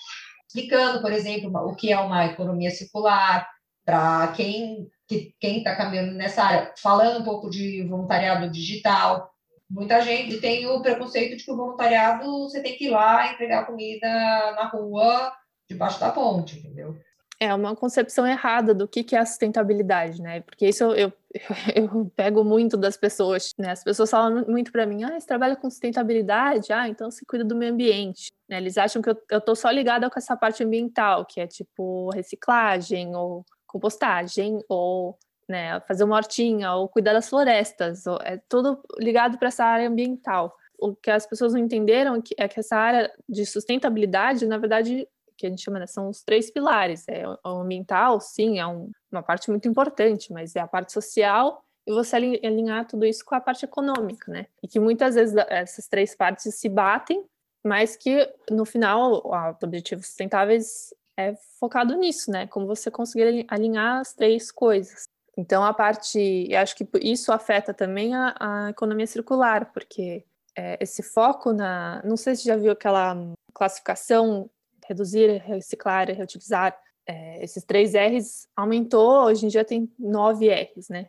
explicando, 0.47 1.02
por 1.02 1.12
exemplo, 1.12 1.52
o 1.54 1.76
que 1.76 1.91
é 1.91 2.00
uma 2.00 2.26
economia 2.26 2.71
circular, 2.71 3.47
para 3.86 4.30
quem 4.30 4.88
que 5.12 5.36
quem 5.41 5.58
está 5.58 5.76
caminhando 5.76 6.13
nessa 6.13 6.41
área, 6.41 6.74
falando 6.82 7.19
um 7.19 7.26
pouco 7.26 7.50
de 7.50 7.84
voluntariado 7.84 8.50
digital. 8.50 9.30
Muita 9.69 10.00
gente 10.00 10.39
tem 10.39 10.65
o 10.67 10.82
preconceito 10.82 11.36
de 11.36 11.43
que 11.43 11.52
o 11.52 11.58
voluntariado 11.58 12.26
você 12.43 12.62
tem 12.62 12.78
que 12.78 12.86
ir 12.86 12.91
lá 12.91 13.34
entregar 13.34 13.65
comida 13.65 14.08
na 14.08 14.69
rua, 14.69 15.34
debaixo 15.69 16.00
da 16.00 16.12
ponte, 16.12 16.60
entendeu? 16.60 16.97
É 17.38 17.54
uma 17.54 17.76
concepção 17.76 18.26
errada 18.26 18.74
do 18.74 18.88
que, 18.88 19.15
é 19.15 19.17
a 19.19 19.26
sustentabilidade, 19.26 20.21
né? 20.21 20.41
Porque 20.41 20.67
isso 20.67 20.84
eu, 20.84 20.93
eu, 20.93 21.13
eu 21.76 22.12
pego 22.15 22.43
muito 22.43 22.78
das 22.78 22.95
pessoas, 22.95 23.54
né? 23.58 23.71
As 23.71 23.84
pessoas 23.84 24.10
falam 24.12 24.45
muito 24.47 24.71
para 24.71 24.86
mim, 24.86 25.04
ah, 25.04 25.19
você 25.19 25.28
trabalha 25.28 25.56
com 25.58 25.69
sustentabilidade? 25.69 26.71
Ah, 26.71 26.88
então 26.88 27.10
você 27.12 27.26
cuida 27.26 27.43
do 27.43 27.56
meio 27.56 27.74
ambiente. 27.74 28.32
Né? 28.47 28.58
Eles 28.58 28.78
acham 28.78 29.02
que 29.02 29.10
eu, 29.10 29.17
eu 29.30 29.41
tô 29.41 29.56
só 29.56 29.71
ligada 29.71 30.10
com 30.10 30.19
essa 30.19 30.38
parte 30.38 30.63
ambiental, 30.63 31.26
que 31.26 31.41
é 31.41 31.47
tipo 31.47 32.12
reciclagem 32.12 33.13
ou 33.15 33.43
compostagem, 33.72 34.60
ou 34.68 35.18
né, 35.48 35.80
fazer 35.82 36.04
uma 36.04 36.16
hortinha, 36.16 36.74
ou 36.74 36.88
cuidar 36.88 37.14
das 37.14 37.30
florestas, 37.30 38.06
é 38.24 38.40
tudo 38.48 38.82
ligado 39.00 39.38
para 39.38 39.50
essa 39.50 39.66
área 39.66 39.88
ambiental. 39.88 40.56
O 40.80 40.96
que 40.96 41.12
as 41.12 41.28
pessoas 41.28 41.54
não 41.54 41.60
entenderam 41.60 42.22
é 42.38 42.48
que 42.48 42.60
essa 42.60 42.76
área 42.76 43.12
de 43.28 43.46
sustentabilidade, 43.46 44.48
na 44.48 44.58
verdade, 44.58 45.08
que 45.38 45.46
a 45.46 45.50
gente 45.50 45.62
chama, 45.64 45.80
né, 45.80 45.88
são 45.88 46.10
os 46.10 46.24
três 46.24 46.50
pilares. 46.50 47.06
É 47.08 47.28
o 47.28 47.38
ambiental, 47.62 48.20
sim, 48.20 48.60
é 48.60 48.66
um, 48.66 48.92
uma 49.12 49.22
parte 49.22 49.50
muito 49.50 49.68
importante, 49.68 50.32
mas 50.32 50.56
é 50.56 50.60
a 50.60 50.68
parte 50.68 50.92
social 50.92 51.64
e 51.86 51.92
você 51.92 52.16
alinhar 52.16 52.88
tudo 52.88 53.06
isso 53.06 53.26
com 53.26 53.36
a 53.36 53.42
parte 53.42 53.66
econômica, 53.66 54.32
né? 54.32 54.46
E 54.62 54.68
que 54.68 54.80
muitas 54.80 55.16
vezes 55.16 55.36
essas 55.50 55.88
três 55.88 56.16
partes 56.16 56.54
se 56.54 56.70
batem, 56.70 57.26
mas 57.64 57.96
que 57.96 58.32
no 58.50 58.66
final, 58.66 59.24
os 59.26 59.64
objetivos 59.64 60.08
sustentáveis 60.08 60.94
é 61.30 61.36
focado 61.60 61.96
nisso, 61.96 62.32
né? 62.32 62.48
Como 62.48 62.66
você 62.68 62.90
conseguir 62.92 63.46
alinhar 63.48 64.00
as 64.00 64.14
três 64.14 64.52
coisas. 64.52 65.04
Então, 65.38 65.64
a 65.64 65.74
parte, 65.74 66.48
eu 66.50 66.60
acho 66.60 66.76
que 66.76 66.88
isso 67.02 67.32
afeta 67.32 67.74
também 67.74 68.14
a, 68.14 68.36
a 68.40 68.70
economia 68.70 69.08
circular, 69.08 69.72
porque 69.72 70.26
é, 70.56 70.78
esse 70.82 71.02
foco 71.02 71.54
na, 71.54 72.02
não 72.04 72.18
sei 72.18 72.36
se 72.36 72.46
já 72.46 72.58
viu 72.58 72.72
aquela 72.72 73.16
classificação 73.54 74.50
reduzir, 74.86 75.42
reciclar, 75.42 76.08
reutilizar. 76.10 76.78
é, 77.06 77.44
esses 77.44 77.64
três 77.64 77.94
R's 77.94 78.48
aumentou, 78.56 79.26
hoje 79.26 79.46
em 79.46 79.50
dia 79.50 79.66
tem 79.66 79.92
nove 79.98 80.50
R's, 80.50 80.90
né? 80.90 81.08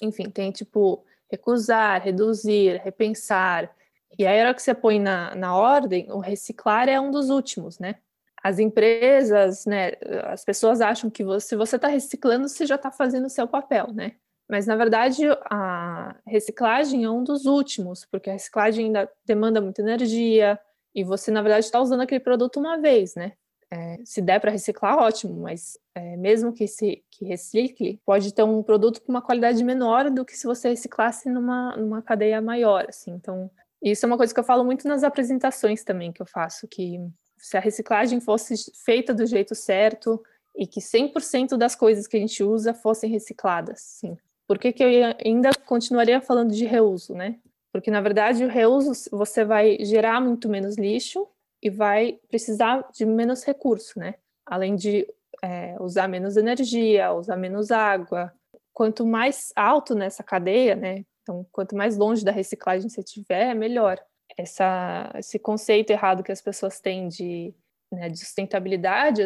Enfim, 0.00 0.30
tem 0.30 0.50
tipo 0.52 1.04
recusar, 1.30 2.02
reduzir, 2.02 2.80
repensar. 2.82 3.74
E 4.16 4.26
aí, 4.26 4.40
a 4.40 4.44
hora 4.44 4.54
que 4.54 4.62
você 4.62 4.72
põe 4.72 5.00
na, 5.00 5.34
na 5.34 5.56
ordem, 5.56 6.10
o 6.12 6.20
reciclar 6.20 6.88
é 6.88 7.00
um 7.00 7.10
dos 7.10 7.28
últimos, 7.28 7.78
né? 7.78 7.96
As 8.44 8.58
empresas, 8.58 9.64
né, 9.64 9.92
as 10.24 10.44
pessoas 10.44 10.82
acham 10.82 11.08
que 11.08 11.24
você, 11.24 11.48
se 11.48 11.56
você 11.56 11.76
está 11.76 11.88
reciclando, 11.88 12.46
você 12.46 12.66
já 12.66 12.74
está 12.74 12.90
fazendo 12.90 13.24
o 13.24 13.30
seu 13.30 13.48
papel, 13.48 13.90
né? 13.94 14.12
Mas, 14.46 14.66
na 14.66 14.76
verdade, 14.76 15.22
a 15.50 16.14
reciclagem 16.26 17.04
é 17.04 17.10
um 17.10 17.24
dos 17.24 17.46
últimos, 17.46 18.04
porque 18.04 18.28
a 18.28 18.34
reciclagem 18.34 18.86
ainda 18.86 19.10
demanda 19.24 19.62
muita 19.62 19.80
energia 19.80 20.58
e 20.94 21.02
você, 21.02 21.30
na 21.30 21.40
verdade, 21.40 21.64
está 21.64 21.80
usando 21.80 22.02
aquele 22.02 22.20
produto 22.20 22.60
uma 22.60 22.76
vez, 22.78 23.14
né? 23.14 23.32
É, 23.70 23.98
se 24.04 24.20
der 24.20 24.40
para 24.40 24.50
reciclar, 24.50 24.98
ótimo, 24.98 25.40
mas 25.40 25.78
é, 25.94 26.14
mesmo 26.16 26.52
que 26.52 26.68
se 26.68 27.02
que 27.10 27.24
recicle, 27.24 27.98
pode 28.04 28.32
ter 28.32 28.42
um 28.42 28.62
produto 28.62 29.00
com 29.00 29.10
uma 29.10 29.22
qualidade 29.22 29.64
menor 29.64 30.10
do 30.10 30.24
que 30.24 30.36
se 30.36 30.46
você 30.46 30.68
reciclasse 30.68 31.30
numa, 31.30 31.74
numa 31.76 32.02
cadeia 32.02 32.42
maior, 32.42 32.84
assim. 32.88 33.12
Então, 33.12 33.50
isso 33.82 34.04
é 34.04 34.06
uma 34.06 34.18
coisa 34.18 34.32
que 34.32 34.38
eu 34.38 34.44
falo 34.44 34.64
muito 34.64 34.86
nas 34.86 35.02
apresentações 35.02 35.82
também 35.82 36.12
que 36.12 36.20
eu 36.20 36.26
faço, 36.26 36.68
que 36.68 37.00
se 37.38 37.56
a 37.56 37.60
reciclagem 37.60 38.20
fosse 38.20 38.54
feita 38.84 39.12
do 39.12 39.26
jeito 39.26 39.54
certo 39.54 40.22
e 40.56 40.66
que 40.66 40.80
100% 40.80 41.56
das 41.56 41.74
coisas 41.74 42.06
que 42.06 42.16
a 42.16 42.20
gente 42.20 42.42
usa 42.42 42.72
fossem 42.72 43.10
recicladas, 43.10 43.80
sim. 43.80 44.16
Por 44.46 44.58
que, 44.58 44.72
que 44.72 44.82
eu 44.82 45.14
ainda 45.24 45.50
continuaria 45.66 46.20
falando 46.20 46.52
de 46.52 46.66
reuso, 46.66 47.14
né? 47.14 47.38
Porque, 47.72 47.90
na 47.90 48.00
verdade, 48.00 48.44
o 48.44 48.48
reuso 48.48 48.92
você 49.10 49.44
vai 49.44 49.78
gerar 49.80 50.20
muito 50.20 50.48
menos 50.48 50.76
lixo 50.76 51.26
e 51.62 51.70
vai 51.70 52.18
precisar 52.28 52.88
de 52.92 53.06
menos 53.06 53.42
recurso, 53.42 53.98
né? 53.98 54.14
Além 54.46 54.76
de 54.76 55.06
é, 55.42 55.76
usar 55.80 56.06
menos 56.06 56.36
energia, 56.36 57.12
usar 57.12 57.36
menos 57.36 57.70
água. 57.70 58.32
Quanto 58.72 59.06
mais 59.06 59.52
alto 59.56 59.94
nessa 59.94 60.22
cadeia, 60.22 60.76
né? 60.76 61.04
Então, 61.22 61.46
quanto 61.50 61.74
mais 61.74 61.96
longe 61.96 62.24
da 62.24 62.30
reciclagem 62.30 62.88
você 62.88 63.02
tiver, 63.02 63.54
melhor. 63.54 63.98
Essa, 64.36 65.12
esse 65.16 65.38
conceito 65.38 65.90
errado 65.90 66.22
que 66.22 66.32
as 66.32 66.40
pessoas 66.40 66.80
têm 66.80 67.08
de, 67.08 67.54
né, 67.92 68.08
de 68.08 68.18
sustentabilidade 68.18 69.22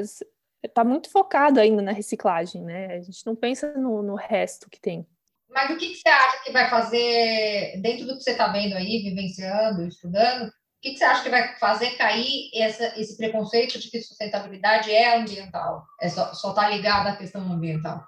está 0.63 0.85
muito 0.85 1.11
focado 1.11 1.61
ainda 1.61 1.83
na 1.83 1.93
reciclagem, 1.93 2.63
né? 2.63 2.95
A 2.95 3.01
gente 3.01 3.25
não 3.25 3.35
pensa 3.35 3.73
no, 3.75 4.03
no 4.03 4.15
resto 4.15 4.69
que 4.69 4.81
tem. 4.81 5.07
Mas 5.49 5.71
o 5.71 5.79
que, 5.79 5.89
que, 5.89 5.97
você 5.97 6.09
acha 6.09 6.45
que 6.45 6.53
vai 6.53 6.69
fazer, 6.69 7.81
dentro 7.81 8.07
do 8.07 8.17
que 8.17 8.23
você 8.23 8.33
está 8.33 8.49
vendo 8.49 8.75
aí, 8.75 9.03
vivenciando, 9.03 9.87
estudando, 9.87 10.47
o 10.47 10.81
que, 10.81 10.93
que, 10.93 10.99
você 10.99 11.05
acha 11.05 11.23
que 11.23 11.31
vai 11.31 11.57
fazer 11.59 11.97
cair 11.97 12.51
essa, 12.55 13.01
esse 13.01 13.17
preconceito 13.17 13.79
de 13.79 13.91
que 13.91 14.03
sustentabilidade 14.03 14.91
é 14.91 15.17
ambiental? 15.17 15.85
É 16.01 16.09
só 16.09 16.31
está 16.31 16.69
ligado 16.69 17.09
à 17.09 17.17
questão 17.17 17.41
ambiental? 17.51 18.05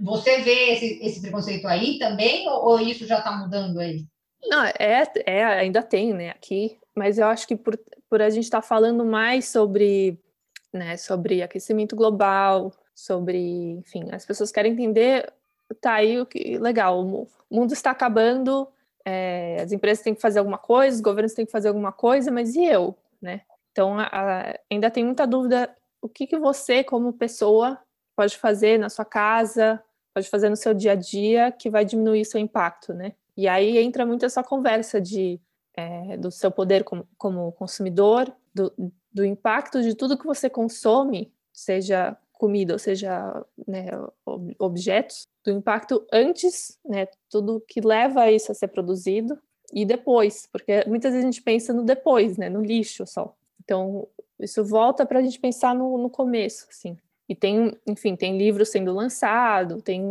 Você 0.00 0.40
vê 0.40 0.72
esse, 0.72 1.00
esse 1.02 1.20
preconceito 1.20 1.66
aí 1.66 1.98
também, 1.98 2.48
ou, 2.48 2.64
ou 2.64 2.80
isso 2.80 3.06
já 3.06 3.18
está 3.18 3.32
mudando 3.32 3.78
aí? 3.78 4.06
Não, 4.44 4.64
é, 4.64 5.04
é, 5.24 5.44
ainda 5.44 5.82
tem, 5.82 6.12
né, 6.12 6.30
aqui, 6.30 6.78
mas 6.94 7.18
eu 7.18 7.26
acho 7.26 7.46
que 7.46 7.56
por, 7.56 7.78
por 8.08 8.20
a 8.20 8.28
gente 8.28 8.44
estar 8.44 8.60
tá 8.60 8.66
falando 8.66 9.04
mais 9.04 9.48
sobre, 9.48 10.18
né, 10.72 10.96
sobre 10.96 11.42
aquecimento 11.42 11.94
global, 11.94 12.72
sobre, 12.94 13.38
enfim, 13.78 14.08
as 14.10 14.26
pessoas 14.26 14.50
querem 14.50 14.72
entender, 14.72 15.32
tá 15.80 15.94
aí 15.94 16.20
o 16.20 16.26
que, 16.26 16.58
legal, 16.58 17.04
o 17.04 17.28
mundo 17.50 17.72
está 17.72 17.90
acabando, 17.90 18.68
é, 19.04 19.60
as 19.62 19.72
empresas 19.72 20.02
têm 20.02 20.14
que 20.14 20.20
fazer 20.20 20.38
alguma 20.38 20.58
coisa, 20.58 20.96
os 20.96 21.02
governos 21.02 21.34
têm 21.34 21.46
que 21.46 21.52
fazer 21.52 21.68
alguma 21.68 21.92
coisa, 21.92 22.30
mas 22.30 22.54
e 22.54 22.64
eu, 22.64 22.96
né? 23.20 23.42
Então, 23.70 23.98
a, 23.98 24.04
a, 24.04 24.58
ainda 24.70 24.90
tem 24.90 25.04
muita 25.04 25.26
dúvida 25.26 25.74
o 26.00 26.08
que, 26.08 26.26
que 26.26 26.38
você, 26.38 26.82
como 26.82 27.12
pessoa, 27.12 27.78
pode 28.16 28.36
fazer 28.36 28.78
na 28.78 28.90
sua 28.90 29.04
casa, 29.04 29.82
pode 30.12 30.28
fazer 30.28 30.48
no 30.48 30.56
seu 30.56 30.74
dia 30.74 30.92
a 30.92 30.96
dia, 30.96 31.52
que 31.52 31.70
vai 31.70 31.84
diminuir 31.84 32.24
seu 32.24 32.40
impacto, 32.40 32.92
né? 32.92 33.12
E 33.36 33.48
aí 33.48 33.78
entra 33.78 34.04
muito 34.04 34.24
essa 34.24 34.42
conversa 34.42 35.00
de, 35.00 35.40
é, 35.74 36.16
do 36.16 36.30
seu 36.30 36.50
poder 36.50 36.84
como, 36.84 37.06
como 37.16 37.52
consumidor, 37.52 38.32
do, 38.54 38.72
do 39.12 39.24
impacto 39.24 39.82
de 39.82 39.94
tudo 39.94 40.18
que 40.18 40.26
você 40.26 40.48
consome, 40.50 41.32
seja 41.52 42.16
comida, 42.32 42.72
ou 42.72 42.78
seja, 42.78 43.44
né, 43.68 43.86
objetos, 44.58 45.28
do 45.44 45.52
impacto 45.52 46.04
antes, 46.12 46.78
né, 46.84 47.06
tudo 47.30 47.62
que 47.68 47.80
leva 47.80 48.22
a 48.22 48.32
isso 48.32 48.50
a 48.50 48.54
ser 48.54 48.68
produzido, 48.68 49.38
e 49.72 49.84
depois, 49.84 50.48
porque 50.52 50.84
muitas 50.86 51.12
vezes 51.12 51.24
a 51.24 51.30
gente 51.30 51.42
pensa 51.42 51.72
no 51.72 51.84
depois, 51.84 52.36
né, 52.36 52.50
no 52.50 52.60
lixo 52.60 53.06
só. 53.06 53.34
Então, 53.62 54.08
isso 54.40 54.64
volta 54.64 55.06
para 55.06 55.20
a 55.20 55.22
gente 55.22 55.38
pensar 55.38 55.74
no, 55.74 55.96
no 55.96 56.10
começo, 56.10 56.66
assim. 56.68 56.98
E 57.28 57.34
tem, 57.34 57.78
enfim, 57.86 58.16
tem 58.16 58.36
livros 58.36 58.70
sendo 58.70 58.92
lançado, 58.92 59.80
tem, 59.80 60.02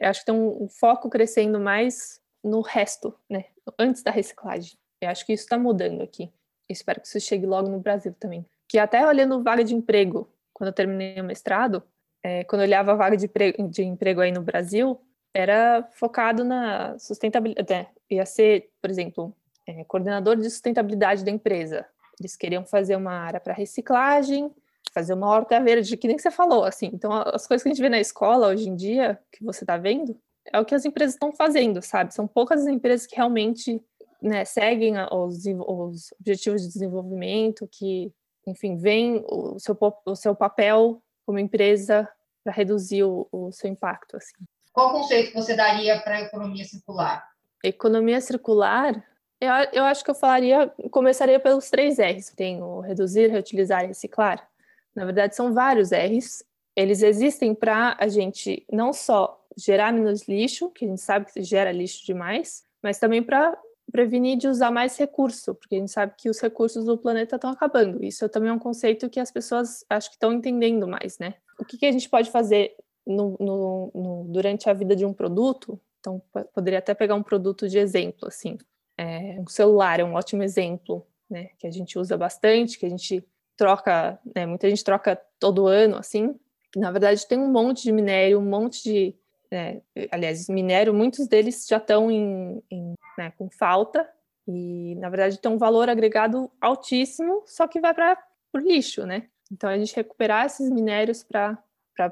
acho 0.00 0.20
que 0.20 0.26
tem 0.26 0.34
um, 0.34 0.62
um 0.62 0.68
foco 0.68 1.10
crescendo 1.10 1.58
mais 1.58 2.20
no 2.42 2.60
resto, 2.60 3.14
né, 3.28 3.46
antes 3.78 4.02
da 4.02 4.10
reciclagem. 4.10 4.78
Eu 5.00 5.08
acho 5.08 5.24
que 5.24 5.32
isso 5.32 5.44
está 5.44 5.58
mudando 5.58 6.02
aqui. 6.02 6.30
espero 6.68 7.00
que 7.00 7.06
isso 7.06 7.20
chegue 7.20 7.46
logo 7.46 7.68
no 7.68 7.78
Brasil 7.78 8.14
também. 8.18 8.44
Que 8.68 8.78
até 8.78 9.06
olhando 9.06 9.42
vaga 9.42 9.64
de 9.64 9.74
emprego, 9.74 10.28
quando 10.52 10.68
eu 10.68 10.74
terminei 10.74 11.20
o 11.20 11.24
mestrado, 11.24 11.82
é, 12.22 12.44
quando 12.44 12.62
eu 12.62 12.66
olhava 12.66 12.92
a 12.92 12.96
vaga 12.96 13.16
de, 13.16 13.30
de, 13.70 13.84
emprego 13.84 14.20
aí 14.20 14.32
no 14.32 14.42
Brasil, 14.42 15.00
era 15.32 15.88
focado 15.92 16.44
na 16.44 16.98
sustentabilidade. 16.98 17.72
É, 17.72 17.86
ia 18.10 18.26
ser, 18.26 18.70
por 18.80 18.90
exemplo, 18.90 19.34
é, 19.66 19.84
coordenador 19.84 20.36
de 20.36 20.50
sustentabilidade 20.50 21.24
da 21.24 21.30
empresa. 21.30 21.86
Eles 22.18 22.36
queriam 22.36 22.64
fazer 22.64 22.96
uma 22.96 23.12
área 23.12 23.38
para 23.38 23.54
reciclagem, 23.54 24.50
fazer 24.92 25.14
uma 25.14 25.28
horta 25.28 25.60
verde, 25.60 25.96
que 25.96 26.08
nem 26.08 26.18
você 26.18 26.30
falou, 26.30 26.64
assim. 26.64 26.90
Então, 26.92 27.12
as 27.12 27.46
coisas 27.46 27.62
que 27.62 27.68
a 27.68 27.72
gente 27.72 27.82
vê 27.82 27.88
na 27.88 28.00
escola 28.00 28.48
hoje 28.48 28.68
em 28.68 28.74
dia, 28.74 29.18
que 29.30 29.44
você 29.44 29.62
está 29.62 29.76
vendo, 29.76 30.18
é 30.52 30.60
o 30.60 30.64
que 30.64 30.74
as 30.74 30.84
empresas 30.84 31.14
estão 31.14 31.32
fazendo, 31.32 31.82
sabe? 31.82 32.14
São 32.14 32.26
poucas 32.26 32.62
as 32.62 32.66
empresas 32.66 33.06
que 33.06 33.16
realmente 33.16 33.82
né, 34.20 34.44
seguem 34.44 34.94
os, 35.12 35.44
os 35.46 36.12
objetivos 36.20 36.62
de 36.62 36.68
desenvolvimento, 36.68 37.68
que, 37.70 38.12
enfim, 38.46 38.76
veem 38.76 39.24
o 39.28 39.58
seu, 39.58 39.76
o 40.06 40.14
seu 40.16 40.34
papel 40.34 41.02
como 41.24 41.38
empresa 41.38 42.08
para 42.42 42.52
reduzir 42.52 43.04
o, 43.04 43.28
o, 43.30 43.52
seu 43.52 43.70
impacto. 43.70 44.16
Assim. 44.16 44.34
Qual 44.72 44.92
conceito 44.92 45.32
você 45.34 45.54
daria 45.54 46.00
para 46.00 46.16
a 46.16 46.20
economia 46.22 46.64
circular? 46.64 47.24
Economia 47.62 48.20
circular, 48.20 49.04
eu, 49.40 49.50
eu 49.72 49.84
acho 49.84 50.04
que 50.04 50.10
eu 50.10 50.14
falaria, 50.14 50.72
começaria 50.90 51.38
pelos 51.38 51.70
três 51.70 51.98
R's. 51.98 52.32
Tem 52.34 52.62
o 52.62 52.80
reduzir, 52.80 53.28
reutilizar 53.28 53.84
e 53.84 53.88
reciclar. 53.88 54.48
Na 54.94 55.04
verdade, 55.04 55.36
são 55.36 55.52
vários 55.52 55.90
R's. 55.90 56.42
Eles 56.74 57.02
existem 57.02 57.54
para 57.54 57.96
a 57.98 58.08
gente 58.08 58.64
não 58.70 58.92
só 58.92 59.44
gerar 59.56 59.92
menos 59.92 60.28
lixo, 60.28 60.70
que 60.70 60.84
a 60.84 60.88
gente 60.88 61.00
sabe 61.00 61.32
que 61.32 61.42
gera 61.42 61.72
lixo 61.72 62.04
demais, 62.04 62.64
mas 62.82 62.98
também 62.98 63.22
para 63.22 63.56
prevenir 63.90 64.36
de 64.36 64.48
usar 64.48 64.70
mais 64.70 64.96
recurso, 64.96 65.54
porque 65.54 65.76
a 65.76 65.78
gente 65.78 65.90
sabe 65.90 66.14
que 66.16 66.28
os 66.28 66.38
recursos 66.40 66.84
do 66.84 66.98
planeta 66.98 67.36
estão 67.36 67.50
acabando. 67.50 68.04
Isso 68.04 68.28
também 68.28 68.50
é 68.50 68.52
um 68.52 68.58
conceito 68.58 69.08
que 69.08 69.18
as 69.18 69.30
pessoas 69.30 69.84
acho 69.88 70.10
que 70.10 70.16
estão 70.16 70.32
entendendo 70.32 70.86
mais, 70.86 71.18
né? 71.18 71.34
O 71.58 71.64
que, 71.64 71.78
que 71.78 71.86
a 71.86 71.92
gente 71.92 72.08
pode 72.08 72.30
fazer 72.30 72.76
no, 73.06 73.36
no, 73.40 73.90
no, 73.94 74.24
durante 74.28 74.68
a 74.68 74.72
vida 74.72 74.94
de 74.94 75.04
um 75.04 75.12
produto? 75.12 75.80
Então, 76.00 76.22
poderia 76.54 76.78
até 76.78 76.94
pegar 76.94 77.14
um 77.14 77.22
produto 77.22 77.68
de 77.68 77.78
exemplo, 77.78 78.28
assim. 78.28 78.58
É, 78.96 79.36
um 79.40 79.48
celular 79.48 80.00
é 80.00 80.04
um 80.04 80.14
ótimo 80.14 80.42
exemplo, 80.42 81.06
né? 81.28 81.50
Que 81.58 81.66
a 81.66 81.70
gente 81.70 81.98
usa 81.98 82.16
bastante, 82.16 82.78
que 82.78 82.86
a 82.86 82.90
gente 82.90 83.24
troca, 83.56 84.18
né? 84.34 84.46
Muita 84.46 84.68
gente 84.68 84.84
troca 84.84 85.20
todo 85.40 85.66
ano, 85.66 85.96
assim. 85.96 86.38
Na 86.76 86.90
verdade, 86.90 87.26
tem 87.26 87.38
um 87.38 87.50
monte 87.50 87.82
de 87.82 87.92
minério, 87.92 88.38
um 88.38 88.48
monte 88.48 88.82
de 88.82 89.14
é, 89.50 89.80
aliás, 90.10 90.48
minério, 90.48 90.92
muitos 90.92 91.26
deles 91.26 91.66
já 91.66 91.78
estão 91.78 92.10
em, 92.10 92.62
em 92.70 92.94
né, 93.16 93.32
com 93.36 93.48
falta 93.50 94.08
e, 94.46 94.94
na 94.96 95.08
verdade, 95.08 95.38
tem 95.38 95.50
um 95.50 95.58
valor 95.58 95.88
agregado 95.88 96.50
altíssimo, 96.60 97.42
só 97.46 97.66
que 97.66 97.80
vai 97.80 97.92
para 97.92 98.18
o 98.54 98.58
lixo, 98.58 99.04
né? 99.04 99.28
Então, 99.50 99.68
a 99.68 99.78
gente 99.78 99.94
recuperar 99.94 100.46
esses 100.46 100.70
minérios 100.70 101.22
para 101.22 101.58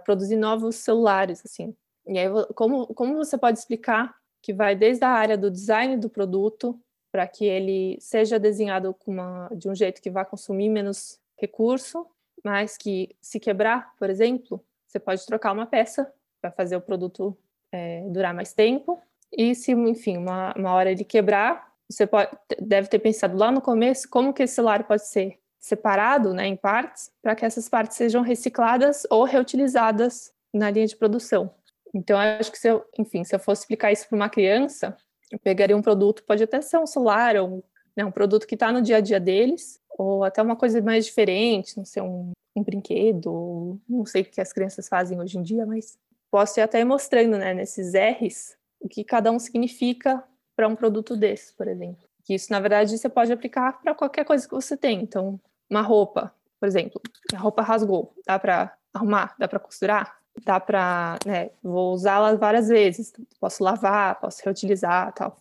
produzir 0.04 0.36
novos 0.36 0.76
celulares, 0.76 1.42
assim. 1.44 1.74
E 2.06 2.18
aí, 2.18 2.28
como, 2.54 2.86
como 2.88 3.16
você 3.16 3.36
pode 3.36 3.58
explicar 3.58 4.14
que 4.42 4.52
vai 4.52 4.76
desde 4.76 5.04
a 5.04 5.10
área 5.10 5.36
do 5.36 5.50
design 5.50 5.96
do 5.96 6.08
produto 6.08 6.78
para 7.10 7.26
que 7.26 7.44
ele 7.44 7.98
seja 8.00 8.38
desenhado 8.38 8.94
uma, 9.06 9.48
de 9.54 9.68
um 9.68 9.74
jeito 9.74 10.02
que 10.02 10.10
vá 10.10 10.24
consumir 10.24 10.68
menos 10.68 11.18
recurso, 11.38 12.06
mas 12.44 12.76
que 12.76 13.16
se 13.20 13.40
quebrar, 13.40 13.94
por 13.98 14.10
exemplo, 14.10 14.62
você 14.86 15.00
pode 15.00 15.24
trocar 15.26 15.52
uma 15.52 15.66
peça 15.66 16.12
para 16.46 16.50
fazer 16.52 16.76
o 16.76 16.80
produto 16.80 17.36
é, 17.72 18.02
durar 18.08 18.34
mais 18.34 18.52
tempo. 18.52 19.00
E 19.32 19.54
se, 19.54 19.72
enfim, 19.72 20.16
uma, 20.16 20.54
uma 20.56 20.72
hora 20.72 20.90
ele 20.90 21.04
quebrar, 21.04 21.72
você 21.88 22.06
pode, 22.06 22.30
deve 22.60 22.88
ter 22.88 22.98
pensado 22.98 23.36
lá 23.36 23.50
no 23.50 23.60
começo 23.60 24.08
como 24.08 24.32
que 24.32 24.42
esse 24.42 24.54
celular 24.54 24.84
pode 24.84 25.06
ser 25.06 25.38
separado 25.58 26.32
né, 26.32 26.46
em 26.46 26.56
partes, 26.56 27.10
para 27.20 27.34
que 27.34 27.44
essas 27.44 27.68
partes 27.68 27.96
sejam 27.96 28.22
recicladas 28.22 29.04
ou 29.10 29.24
reutilizadas 29.24 30.32
na 30.54 30.70
linha 30.70 30.86
de 30.86 30.96
produção. 30.96 31.52
Então, 31.92 32.18
acho 32.18 32.52
que 32.52 32.58
se 32.58 32.68
eu, 32.68 32.84
enfim, 32.98 33.24
se 33.24 33.34
eu 33.34 33.40
fosse 33.40 33.62
explicar 33.62 33.90
isso 33.90 34.08
para 34.08 34.16
uma 34.16 34.28
criança, 34.28 34.96
eu 35.30 35.38
pegaria 35.38 35.76
um 35.76 35.82
produto, 35.82 36.22
pode 36.24 36.42
até 36.44 36.60
ser 36.60 36.78
um 36.78 36.86
celular 36.86 37.36
ou 37.36 37.64
né, 37.96 38.04
um 38.04 38.12
produto 38.12 38.46
que 38.46 38.54
está 38.54 38.70
no 38.70 38.80
dia 38.80 38.98
a 38.98 39.00
dia 39.00 39.18
deles, 39.18 39.80
ou 39.98 40.22
até 40.22 40.40
uma 40.40 40.54
coisa 40.54 40.80
mais 40.80 41.06
diferente, 41.06 41.76
não 41.76 41.84
sei, 41.84 42.02
um, 42.02 42.30
um 42.54 42.62
brinquedo, 42.62 43.80
não 43.88 44.06
sei 44.06 44.22
o 44.22 44.24
que 44.24 44.40
as 44.40 44.52
crianças 44.52 44.88
fazem 44.88 45.18
hoje 45.18 45.38
em 45.38 45.42
dia, 45.42 45.66
mas 45.66 45.98
posso 46.30 46.60
ir 46.60 46.62
até 46.62 46.84
mostrando, 46.84 47.38
né, 47.38 47.54
nesses 47.54 47.92
R's, 47.94 48.56
o 48.80 48.88
que 48.88 49.04
cada 49.04 49.30
um 49.30 49.38
significa 49.38 50.22
para 50.54 50.68
um 50.68 50.76
produto 50.76 51.16
desse, 51.16 51.52
por 51.54 51.68
exemplo. 51.68 52.06
Que 52.24 52.34
isso, 52.34 52.50
na 52.50 52.60
verdade, 52.60 52.96
você 52.96 53.08
pode 53.08 53.32
aplicar 53.32 53.80
para 53.80 53.94
qualquer 53.94 54.24
coisa 54.24 54.46
que 54.46 54.54
você 54.54 54.76
tem. 54.76 55.02
Então, 55.02 55.40
uma 55.70 55.82
roupa, 55.82 56.34
por 56.58 56.66
exemplo, 56.66 57.00
a 57.34 57.38
roupa 57.38 57.62
rasgou, 57.62 58.14
dá 58.26 58.38
para 58.38 58.76
arrumar, 58.92 59.34
dá 59.38 59.46
para 59.46 59.58
costurar, 59.58 60.16
dá 60.44 60.58
para, 60.58 61.18
né, 61.24 61.50
vou 61.62 61.92
usá-la 61.92 62.34
várias 62.34 62.68
vezes, 62.68 63.12
posso 63.40 63.62
lavar, 63.62 64.18
posso 64.20 64.42
reutilizar, 64.44 65.12
tal. 65.12 65.36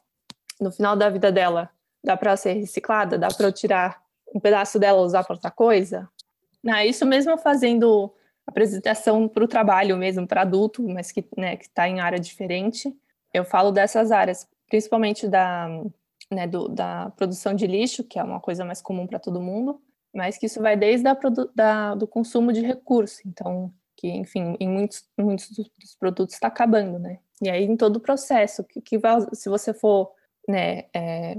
No 0.60 0.71
final 0.71 0.95
da 0.95 1.10
vida 1.10 1.32
dela, 1.32 1.69
dá 2.04 2.15
para 2.15 2.38
ser 2.38 2.54
reciclada, 2.54 3.17
dá 3.17 3.28
para 3.28 3.48
eu 3.48 3.52
tirar 3.52 4.02
um 4.34 4.39
pedaço 4.39 4.80
dela 4.80 5.02
usar 5.02 5.24
para 5.24 5.36
outra 5.36 5.52
coisa. 5.52 6.10
Ah, 6.67 6.86
isso 6.86 7.06
mesmo 7.06 7.38
fazendo 7.38 8.13
apresentação 8.47 9.27
para 9.27 9.43
o 9.43 9.47
trabalho 9.47 9.97
mesmo, 9.97 10.27
para 10.27 10.41
adulto, 10.41 10.84
mas 10.88 11.12
que 11.12 11.25
né, 11.38 11.55
está 11.55 11.88
em 11.88 11.99
área 11.99 12.19
diferente. 12.19 12.95
Eu 13.34 13.43
falo 13.43 13.71
dessas 13.71 14.12
áreas, 14.12 14.47
principalmente 14.67 15.27
da, 15.27 15.67
né, 16.31 16.47
do, 16.47 16.67
da 16.67 17.12
produção 17.12 17.53
de 17.53 17.67
lixo, 17.67 18.03
que 18.03 18.19
é 18.19 18.23
uma 18.23 18.39
coisa 18.39 18.63
mais 18.63 18.81
comum 18.81 19.08
para 19.08 19.19
todo 19.19 19.41
mundo, 19.41 19.81
mas 20.13 20.38
que 20.38 20.45
isso 20.45 20.62
vai 20.62 20.77
desde 20.77 21.08
a 21.08 21.17
da, 21.53 21.95
do 21.95 22.08
consumo 22.08 22.53
de 22.53 22.62
recursos. 22.62 23.25
Então, 23.25 23.73
que, 23.97 24.08
enfim, 24.08 24.55
em 24.60 24.69
muitos, 24.69 25.03
muitos 25.17 25.49
dos 25.49 25.95
produtos 25.99 26.36
está 26.36 26.47
acabando, 26.47 26.99
né? 26.99 27.19
E 27.41 27.49
aí, 27.49 27.63
em 27.63 27.75
todo 27.75 27.97
o 27.97 27.99
processo, 27.99 28.63
que, 28.63 28.81
que 28.81 28.99
se 29.34 29.49
você 29.49 29.73
for 29.73 30.12
né, 30.47 30.86
é, 30.93 31.36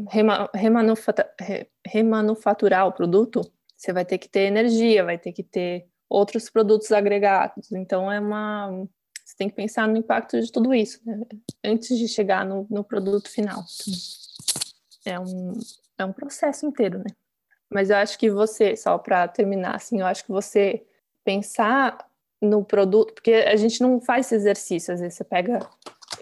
remanufaturar 1.85 2.87
o 2.87 2.93
produto, 2.93 3.41
você 3.77 3.93
vai 3.93 4.05
ter 4.05 4.19
que 4.19 4.29
ter 4.29 4.41
energia, 4.41 5.05
vai 5.05 5.17
ter 5.17 5.33
que 5.33 5.43
ter 5.43 5.87
outros 6.09 6.49
produtos 6.51 6.93
agregados. 6.93 7.73
Então, 7.73 8.11
é 8.11 8.21
uma. 8.21 8.87
Você 9.25 9.37
tem 9.37 9.49
que 9.49 9.57
pensar 9.57 9.89
no 9.89 9.97
impacto 9.97 10.41
de 10.41 10.53
tudo 10.53 10.73
isso, 10.73 11.01
né? 11.05 11.21
antes 11.65 11.99
de 11.99 12.07
chegar 12.07 12.45
no, 12.45 12.67
no 12.71 12.85
produto 12.85 13.29
final. 13.29 13.65
É, 15.05 15.19
um, 15.19 15.53
é 15.99 16.05
um 16.05 16.13
processo 16.13 16.65
inteiro, 16.65 16.99
né? 16.99 17.07
Mas 17.69 17.91
eu 17.91 17.97
acho 17.97 18.19
que 18.19 18.31
você, 18.31 18.77
só 18.77 18.97
para 18.97 19.27
terminar, 19.27 19.75
assim, 19.75 20.01
eu 20.01 20.07
acho 20.07 20.25
que 20.25 20.31
você 20.31 20.85
pensar 21.25 21.99
no 22.41 22.65
produto, 22.65 23.15
porque 23.15 23.33
a 23.33 23.57
gente 23.57 23.81
não 23.81 24.01
faz 24.01 24.27
esse 24.27 24.37
exercício, 24.37 24.95
às 24.95 25.01
vezes 25.01 25.17
você 25.17 25.25
pega, 25.25 25.59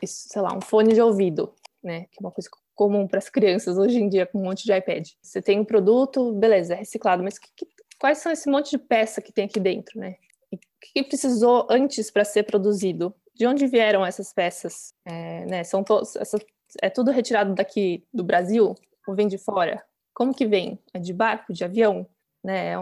sei 0.05 0.41
lá, 0.41 0.57
um 0.57 0.61
fone 0.61 0.95
de 0.95 1.01
ouvido, 1.03 1.53
né, 1.83 2.07
que 2.11 2.19
é 2.19 2.21
uma 2.21 2.31
coisa 2.31 2.49
comum 2.75 3.07
para 3.07 3.19
as 3.19 3.29
crianças 3.29 3.77
hoje 3.77 3.99
em 3.99 4.09
dia 4.09 4.27
com 4.27 4.39
um 4.39 4.45
monte 4.45 4.65
de 4.65 4.73
iPad. 4.73 5.09
Você 5.21 5.43
tem 5.43 5.61
um 5.61 5.65
produto, 5.65 6.33
beleza, 6.33 6.75
é 6.75 6.79
reciclado, 6.79 7.23
mas 7.23 7.39
que, 7.39 7.49
que, 7.55 7.67
quais 8.05 8.19
são 8.19 8.31
esse 8.31 8.51
monte 8.51 8.73
de 8.73 8.77
peça 8.77 9.23
que 9.23 9.33
tem 9.33 9.47
aqui 9.47 9.59
dentro, 9.59 9.99
né? 9.99 10.17
o 10.53 10.59
que 10.93 11.03
precisou 11.03 11.67
antes 11.71 12.11
para 12.11 12.23
ser 12.23 12.43
produzido? 12.43 13.15
De 13.35 13.47
onde 13.47 13.67
vieram 13.67 14.05
essas 14.05 14.31
peças? 14.31 14.93
É, 15.07 15.47
né, 15.47 15.65
são 15.65 15.83
todos, 15.83 16.15
essa, 16.17 16.39
é 16.83 16.91
tudo 16.91 17.11
retirado 17.11 17.55
daqui 17.55 18.07
do 18.13 18.23
Brasil 18.23 18.75
ou 19.07 19.15
vem 19.15 19.27
de 19.27 19.39
fora? 19.39 19.83
Como 20.13 20.35
que 20.35 20.45
vem? 20.45 20.79
É 20.93 20.99
de 20.99 21.15
barco, 21.15 21.51
de 21.51 21.65
avião? 21.65 22.07
Né? 22.45 22.75
É, 22.75 22.79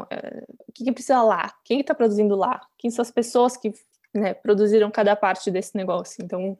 o 0.66 0.72
que, 0.74 0.82
que 0.82 0.90
precisa 0.90 1.22
lá? 1.22 1.54
Quem 1.64 1.82
está 1.82 1.94
produzindo 1.94 2.34
lá? 2.34 2.60
Quem 2.76 2.90
são 2.90 3.00
as 3.00 3.12
pessoas 3.12 3.56
que 3.56 3.72
né, 4.12 4.34
produziram 4.34 4.90
cada 4.90 5.14
parte 5.14 5.52
desse 5.52 5.76
negócio? 5.76 6.24
Então, 6.24 6.58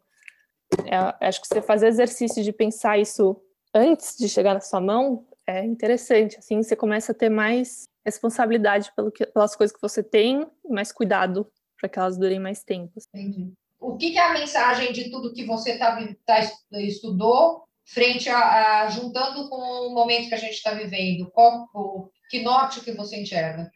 é, 0.87 1.27
acho 1.27 1.40
que 1.40 1.48
você 1.48 1.61
fazer 1.61 1.88
exercício 1.88 2.44
de 2.44 2.53
pensar 2.53 2.96
isso 2.96 3.42
antes 3.75 4.16
de 4.16 4.29
chegar 4.29 4.55
na 4.55 4.61
sua 4.61 4.81
mão 4.81 5.27
é 5.48 5.64
interessante. 5.64 6.38
Assim, 6.38 6.62
você 6.62 6.77
começa 6.77 7.11
a 7.11 7.14
ter 7.14 7.29
mais 7.29 7.90
responsabilidade 8.04 8.92
pelo 8.94 9.10
que, 9.10 9.26
pelas 9.26 9.54
coisas 9.56 9.74
que 9.74 9.82
você 9.82 10.02
tem, 10.02 10.46
mais 10.68 10.92
cuidado 10.92 11.50
para 11.78 11.88
que 11.88 11.98
elas 11.98 12.18
durem 12.18 12.38
mais 12.38 12.62
tempo. 12.62 12.92
Entendi. 13.14 13.52
O 13.80 13.96
que, 13.96 14.12
que 14.12 14.18
é 14.18 14.30
a 14.30 14.32
mensagem 14.32 14.92
de 14.92 15.10
tudo 15.10 15.32
que 15.32 15.44
você 15.44 15.76
tá, 15.76 15.98
tá 16.24 16.40
estudou 16.74 17.64
frente 17.84 18.28
a, 18.28 18.82
a, 18.82 18.88
juntando 18.88 19.48
com 19.48 19.56
o 19.56 19.94
momento 19.94 20.28
que 20.28 20.34
a 20.34 20.38
gente 20.38 20.54
está 20.54 20.72
vivendo? 20.72 21.30
Qual, 21.30 21.68
o, 21.74 22.08
que 22.30 22.40
norte 22.42 22.80
que 22.80 22.92
você 22.92 23.20
enxerga? 23.20 23.70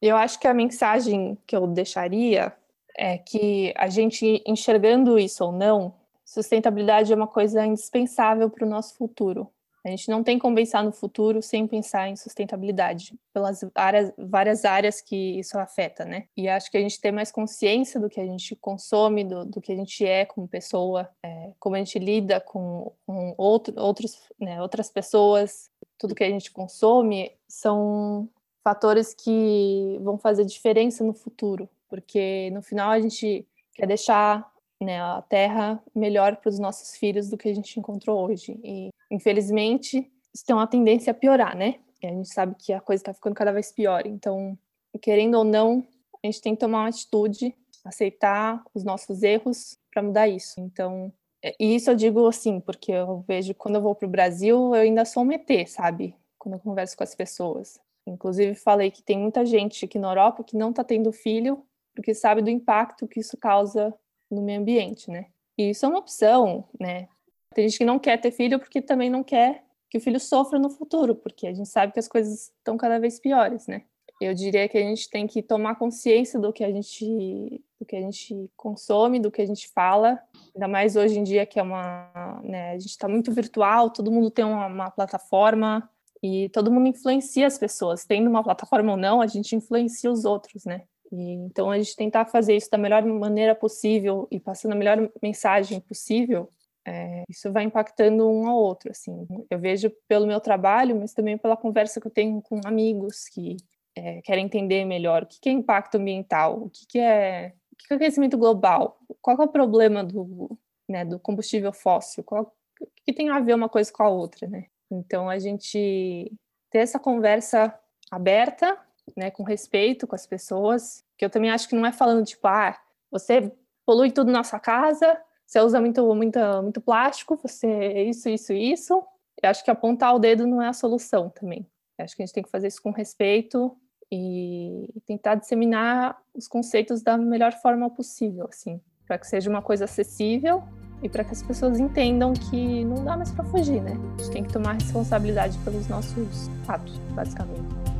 Eu 0.00 0.16
acho 0.16 0.38
que 0.40 0.48
a 0.48 0.54
mensagem 0.54 1.38
que 1.46 1.54
eu 1.54 1.66
deixaria 1.66 2.54
é 2.96 3.18
que 3.18 3.74
a 3.76 3.88
gente 3.88 4.42
enxergando 4.46 5.18
isso 5.18 5.44
ou 5.44 5.52
não, 5.52 5.94
sustentabilidade 6.24 7.12
é 7.12 7.16
uma 7.16 7.26
coisa 7.26 7.64
indispensável 7.66 8.48
para 8.48 8.66
o 8.66 8.68
nosso 8.68 8.96
futuro. 8.96 9.50
A 9.84 9.90
gente 9.90 10.08
não 10.08 10.22
tem 10.22 10.38
como 10.38 10.56
pensar 10.56 10.82
no 10.82 10.90
futuro 10.90 11.42
sem 11.42 11.66
pensar 11.66 12.08
em 12.08 12.16
sustentabilidade, 12.16 13.14
pelas 13.34 13.60
áreas, 13.74 14.12
várias 14.16 14.64
áreas 14.64 15.02
que 15.02 15.38
isso 15.38 15.58
afeta, 15.58 16.06
né? 16.06 16.26
E 16.34 16.48
acho 16.48 16.70
que 16.70 16.78
a 16.78 16.80
gente 16.80 16.98
tem 16.98 17.12
mais 17.12 17.30
consciência 17.30 18.00
do 18.00 18.08
que 18.08 18.18
a 18.18 18.24
gente 18.24 18.56
consome, 18.56 19.24
do, 19.24 19.44
do 19.44 19.60
que 19.60 19.72
a 19.72 19.76
gente 19.76 20.04
é 20.06 20.24
como 20.24 20.48
pessoa, 20.48 21.10
é, 21.22 21.52
como 21.58 21.76
a 21.76 21.78
gente 21.78 21.98
lida 21.98 22.40
com, 22.40 22.92
com 23.06 23.34
outro, 23.36 23.78
outros, 23.78 24.18
né, 24.40 24.62
outras 24.62 24.90
pessoas, 24.90 25.70
tudo 25.98 26.14
que 26.14 26.24
a 26.24 26.30
gente 26.30 26.50
consome, 26.50 27.32
são 27.46 28.26
fatores 28.62 29.12
que 29.12 29.98
vão 30.00 30.16
fazer 30.16 30.46
diferença 30.46 31.04
no 31.04 31.12
futuro, 31.12 31.68
porque 31.90 32.50
no 32.52 32.62
final 32.62 32.90
a 32.90 33.00
gente 33.00 33.46
quer 33.74 33.86
deixar 33.86 34.50
né, 34.84 35.00
a 35.00 35.22
terra 35.22 35.82
melhor 35.94 36.36
para 36.36 36.48
os 36.48 36.58
nossos 36.58 36.96
filhos 36.96 37.28
do 37.28 37.36
que 37.36 37.48
a 37.48 37.54
gente 37.54 37.78
encontrou 37.78 38.28
hoje. 38.28 38.58
E 38.62 38.90
infelizmente, 39.10 40.10
isso 40.32 40.44
tem 40.46 40.54
uma 40.54 40.66
tendência 40.66 41.10
a 41.10 41.14
piorar, 41.14 41.56
né? 41.56 41.76
E 42.02 42.06
a 42.06 42.10
gente 42.10 42.28
sabe 42.28 42.54
que 42.58 42.72
a 42.72 42.80
coisa 42.80 43.00
está 43.00 43.14
ficando 43.14 43.34
cada 43.34 43.52
vez 43.52 43.72
pior. 43.72 44.06
Então, 44.06 44.58
querendo 45.00 45.36
ou 45.36 45.44
não, 45.44 45.84
a 46.22 46.26
gente 46.26 46.40
tem 46.40 46.54
que 46.54 46.60
tomar 46.60 46.82
uma 46.82 46.88
atitude, 46.88 47.54
aceitar 47.84 48.62
os 48.74 48.84
nossos 48.84 49.22
erros 49.22 49.78
para 49.90 50.02
mudar 50.02 50.28
isso. 50.28 50.60
Então, 50.60 51.12
é, 51.42 51.54
e 51.58 51.74
isso 51.74 51.90
eu 51.90 51.94
digo 51.94 52.26
assim, 52.26 52.60
porque 52.60 52.92
eu 52.92 53.24
vejo 53.26 53.54
quando 53.54 53.76
eu 53.76 53.82
vou 53.82 53.94
para 53.94 54.06
o 54.06 54.10
Brasil, 54.10 54.74
eu 54.74 54.82
ainda 54.82 55.04
sou 55.04 55.24
um 55.24 55.32
ET, 55.32 55.48
sabe? 55.68 56.14
Quando 56.38 56.54
eu 56.54 56.60
converso 56.60 56.96
com 56.96 57.04
as 57.04 57.14
pessoas. 57.14 57.80
Inclusive, 58.06 58.54
falei 58.54 58.90
que 58.90 59.02
tem 59.02 59.18
muita 59.18 59.46
gente 59.46 59.84
aqui 59.84 59.98
na 59.98 60.10
Europa 60.10 60.44
que 60.44 60.56
não 60.56 60.70
está 60.70 60.84
tendo 60.84 61.10
filho 61.10 61.64
porque 61.94 62.12
sabe 62.12 62.42
do 62.42 62.50
impacto 62.50 63.06
que 63.06 63.20
isso 63.20 63.36
causa 63.36 63.94
no 64.34 64.42
meio 64.42 64.60
ambiente, 64.60 65.10
né? 65.10 65.26
E 65.56 65.70
isso 65.70 65.86
é 65.86 65.88
uma 65.88 65.98
opção, 65.98 66.64
né? 66.78 67.08
Tem 67.54 67.68
gente 67.68 67.78
que 67.78 67.84
não 67.84 67.98
quer 67.98 68.20
ter 68.20 68.32
filho 68.32 68.58
porque 68.58 68.82
também 68.82 69.08
não 69.08 69.22
quer 69.22 69.64
que 69.88 69.98
o 69.98 70.00
filho 70.00 70.18
sofra 70.18 70.58
no 70.58 70.68
futuro, 70.68 71.14
porque 71.14 71.46
a 71.46 71.54
gente 71.54 71.68
sabe 71.68 71.92
que 71.92 72.00
as 72.00 72.08
coisas 72.08 72.48
estão 72.48 72.76
cada 72.76 72.98
vez 72.98 73.20
piores, 73.20 73.66
né? 73.68 73.82
Eu 74.20 74.34
diria 74.34 74.68
que 74.68 74.78
a 74.78 74.80
gente 74.80 75.08
tem 75.10 75.26
que 75.26 75.42
tomar 75.42 75.76
consciência 75.76 76.38
do 76.38 76.52
que 76.52 76.64
a 76.64 76.70
gente 76.70 77.62
do 77.78 77.86
que 77.86 77.96
a 77.96 78.00
gente 78.00 78.50
consome, 78.56 79.20
do 79.20 79.30
que 79.30 79.42
a 79.42 79.46
gente 79.46 79.68
fala, 79.68 80.18
ainda 80.54 80.66
mais 80.66 80.96
hoje 80.96 81.18
em 81.18 81.22
dia 81.22 81.44
que 81.44 81.60
é 81.60 81.62
uma, 81.62 82.40
né, 82.42 82.70
a 82.70 82.78
gente 82.78 82.90
está 82.90 83.06
muito 83.06 83.30
virtual, 83.30 83.90
todo 83.90 84.10
mundo 84.10 84.30
tem 84.30 84.44
uma, 84.44 84.66
uma 84.66 84.90
plataforma 84.90 85.88
e 86.22 86.48
todo 86.48 86.72
mundo 86.72 86.86
influencia 86.86 87.46
as 87.46 87.58
pessoas, 87.58 88.04
tendo 88.06 88.30
uma 88.30 88.42
plataforma 88.42 88.92
ou 88.92 88.96
não, 88.96 89.20
a 89.20 89.26
gente 89.26 89.54
influencia 89.54 90.10
os 90.10 90.24
outros, 90.24 90.64
né? 90.64 90.82
E, 91.12 91.32
então, 91.32 91.70
a 91.70 91.78
gente 91.78 91.96
tentar 91.96 92.26
fazer 92.26 92.56
isso 92.56 92.70
da 92.70 92.78
melhor 92.78 93.04
maneira 93.04 93.54
possível 93.54 94.26
e 94.30 94.40
passando 94.40 94.72
a 94.72 94.76
melhor 94.76 95.10
mensagem 95.22 95.80
possível, 95.80 96.48
é, 96.86 97.22
isso 97.28 97.50
vai 97.52 97.64
impactando 97.64 98.28
um 98.28 98.46
ao 98.46 98.56
outro, 98.56 98.90
assim. 98.90 99.26
Eu 99.48 99.58
vejo 99.58 99.90
pelo 100.06 100.26
meu 100.26 100.40
trabalho, 100.40 100.96
mas 100.98 101.14
também 101.14 101.38
pela 101.38 101.56
conversa 101.56 102.00
que 102.00 102.06
eu 102.06 102.10
tenho 102.10 102.42
com 102.42 102.60
amigos 102.64 103.28
que 103.28 103.56
é, 103.96 104.20
querem 104.22 104.44
entender 104.44 104.84
melhor 104.84 105.22
o 105.22 105.26
que, 105.26 105.40
que 105.40 105.48
é 105.48 105.52
impacto 105.52 105.96
ambiental, 105.96 106.64
o 106.64 106.70
que, 106.70 106.86
que 106.86 106.98
é 106.98 107.54
o 107.72 107.76
que 107.76 107.92
é 107.92 107.96
aquecimento 107.96 108.38
global, 108.38 108.98
qual 109.20 109.36
é 109.36 109.44
o 109.44 109.48
problema 109.48 110.04
do, 110.04 110.56
né, 110.88 111.04
do 111.04 111.18
combustível 111.18 111.72
fóssil, 111.72 112.22
qual, 112.22 112.54
o 112.80 112.86
que 113.04 113.12
tem 113.12 113.30
a 113.30 113.40
ver 113.40 113.54
uma 113.54 113.68
coisa 113.68 113.92
com 113.92 114.02
a 114.02 114.08
outra, 114.08 114.46
né? 114.46 114.66
Então, 114.90 115.28
a 115.28 115.38
gente 115.38 116.32
ter 116.70 116.78
essa 116.78 116.98
conversa 116.98 117.76
aberta 118.10 118.78
né, 119.16 119.30
com 119.30 119.42
respeito 119.42 120.06
com 120.06 120.14
as 120.14 120.26
pessoas, 120.26 121.04
que 121.16 121.24
eu 121.24 121.30
também 121.30 121.50
acho 121.50 121.68
que 121.68 121.74
não 121.74 121.86
é 121.86 121.92
falando 121.92 122.24
tipo, 122.24 122.46
ah, 122.46 122.76
você 123.10 123.52
polui 123.84 124.10
tudo 124.10 124.32
na 124.32 124.42
sua 124.42 124.58
casa, 124.58 125.18
você 125.46 125.60
usa 125.60 125.80
muito, 125.80 126.14
muito, 126.14 126.38
muito 126.62 126.80
plástico, 126.80 127.36
você 127.36 128.04
isso, 128.04 128.28
isso, 128.28 128.52
isso. 128.52 129.02
Eu 129.42 129.50
acho 129.50 129.64
que 129.64 129.70
apontar 129.70 130.14
o 130.14 130.18
dedo 130.18 130.46
não 130.46 130.62
é 130.62 130.68
a 130.68 130.72
solução 130.72 131.28
também. 131.28 131.66
Eu 131.98 132.04
acho 132.04 132.16
que 132.16 132.22
a 132.22 132.26
gente 132.26 132.34
tem 132.34 132.42
que 132.42 132.50
fazer 132.50 132.68
isso 132.68 132.82
com 132.82 132.90
respeito 132.90 133.76
e 134.10 134.88
tentar 135.06 135.34
disseminar 135.34 136.18
os 136.34 136.48
conceitos 136.48 137.02
da 137.02 137.16
melhor 137.16 137.52
forma 137.52 137.90
possível, 137.90 138.46
assim, 138.48 138.80
para 139.06 139.18
que 139.18 139.26
seja 139.26 139.50
uma 139.50 139.62
coisa 139.62 139.84
acessível 139.84 140.62
e 141.02 141.08
para 141.08 141.24
que 141.24 141.32
as 141.32 141.42
pessoas 141.42 141.78
entendam 141.78 142.32
que 142.32 142.84
não 142.84 143.04
dá 143.04 143.16
mais 143.16 143.30
para 143.30 143.44
fugir, 143.44 143.80
né? 143.82 143.92
A 143.92 144.22
gente 144.22 144.32
tem 144.32 144.44
que 144.44 144.52
tomar 144.52 144.72
responsabilidade 144.72 145.58
pelos 145.58 145.86
nossos 145.88 146.48
atos, 146.66 146.98
basicamente. 147.14 147.93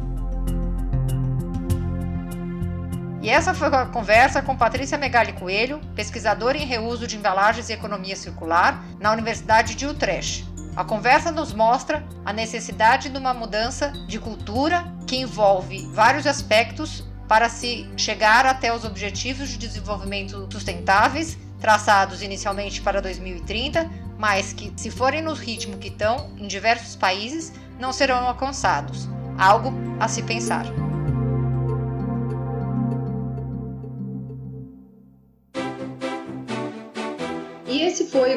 E 3.24 3.30
essa 3.30 3.54
foi 3.54 3.68
a 3.68 3.86
conversa 3.86 4.42
com 4.42 4.54
Patrícia 4.54 4.98
Megali 4.98 5.32
Coelho, 5.32 5.80
pesquisadora 5.96 6.58
em 6.58 6.66
reuso 6.66 7.06
de 7.06 7.16
embalagens 7.16 7.70
e 7.70 7.72
economia 7.72 8.14
circular 8.14 8.84
na 9.00 9.10
Universidade 9.10 9.74
de 9.74 9.86
Utrecht. 9.86 10.46
A 10.76 10.84
conversa 10.84 11.32
nos 11.32 11.54
mostra 11.54 12.04
a 12.22 12.34
necessidade 12.34 13.08
de 13.08 13.16
uma 13.16 13.32
mudança 13.32 13.88
de 14.06 14.18
cultura 14.18 14.84
que 15.06 15.16
envolve 15.16 15.88
vários 15.94 16.26
aspectos 16.26 17.02
para 17.26 17.48
se 17.48 17.88
chegar 17.96 18.44
até 18.44 18.74
os 18.74 18.84
objetivos 18.84 19.48
de 19.48 19.56
desenvolvimento 19.56 20.46
sustentáveis 20.52 21.38
traçados 21.58 22.20
inicialmente 22.20 22.82
para 22.82 23.00
2030, 23.00 23.90
mas 24.18 24.52
que, 24.52 24.70
se 24.76 24.90
forem 24.90 25.22
no 25.22 25.32
ritmo 25.32 25.78
que 25.78 25.88
estão 25.88 26.30
em 26.36 26.46
diversos 26.46 26.94
países, 26.94 27.54
não 27.78 27.90
serão 27.90 28.28
alcançados. 28.28 29.08
Algo 29.38 29.72
a 29.98 30.08
se 30.08 30.22
pensar. 30.22 30.83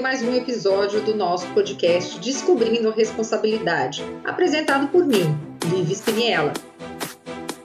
Mais 0.08 0.24
um 0.24 0.34
episódio 0.34 1.02
do 1.02 1.14
nosso 1.14 1.46
podcast 1.48 2.18
Descobrindo 2.22 2.88
a 2.88 2.94
Responsabilidade, 2.94 4.02
apresentado 4.24 4.88
por 4.88 5.06
mim, 5.06 5.38
Vivi 5.66 5.94
Spiniella. 5.94 6.54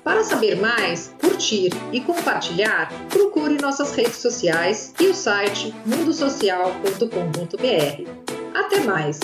Para 0.02 0.24
saber 0.24 0.56
mais, 0.56 1.14
curtir 1.20 1.70
e 1.92 2.00
compartilhar, 2.00 2.92
procure 3.10 3.62
nossas 3.62 3.94
redes 3.94 4.16
sociais 4.16 4.92
e 4.98 5.06
o 5.06 5.14
site 5.14 5.72
mundosocial.com.br. 5.86 8.10
Até 8.52 8.80
mais! 8.80 9.20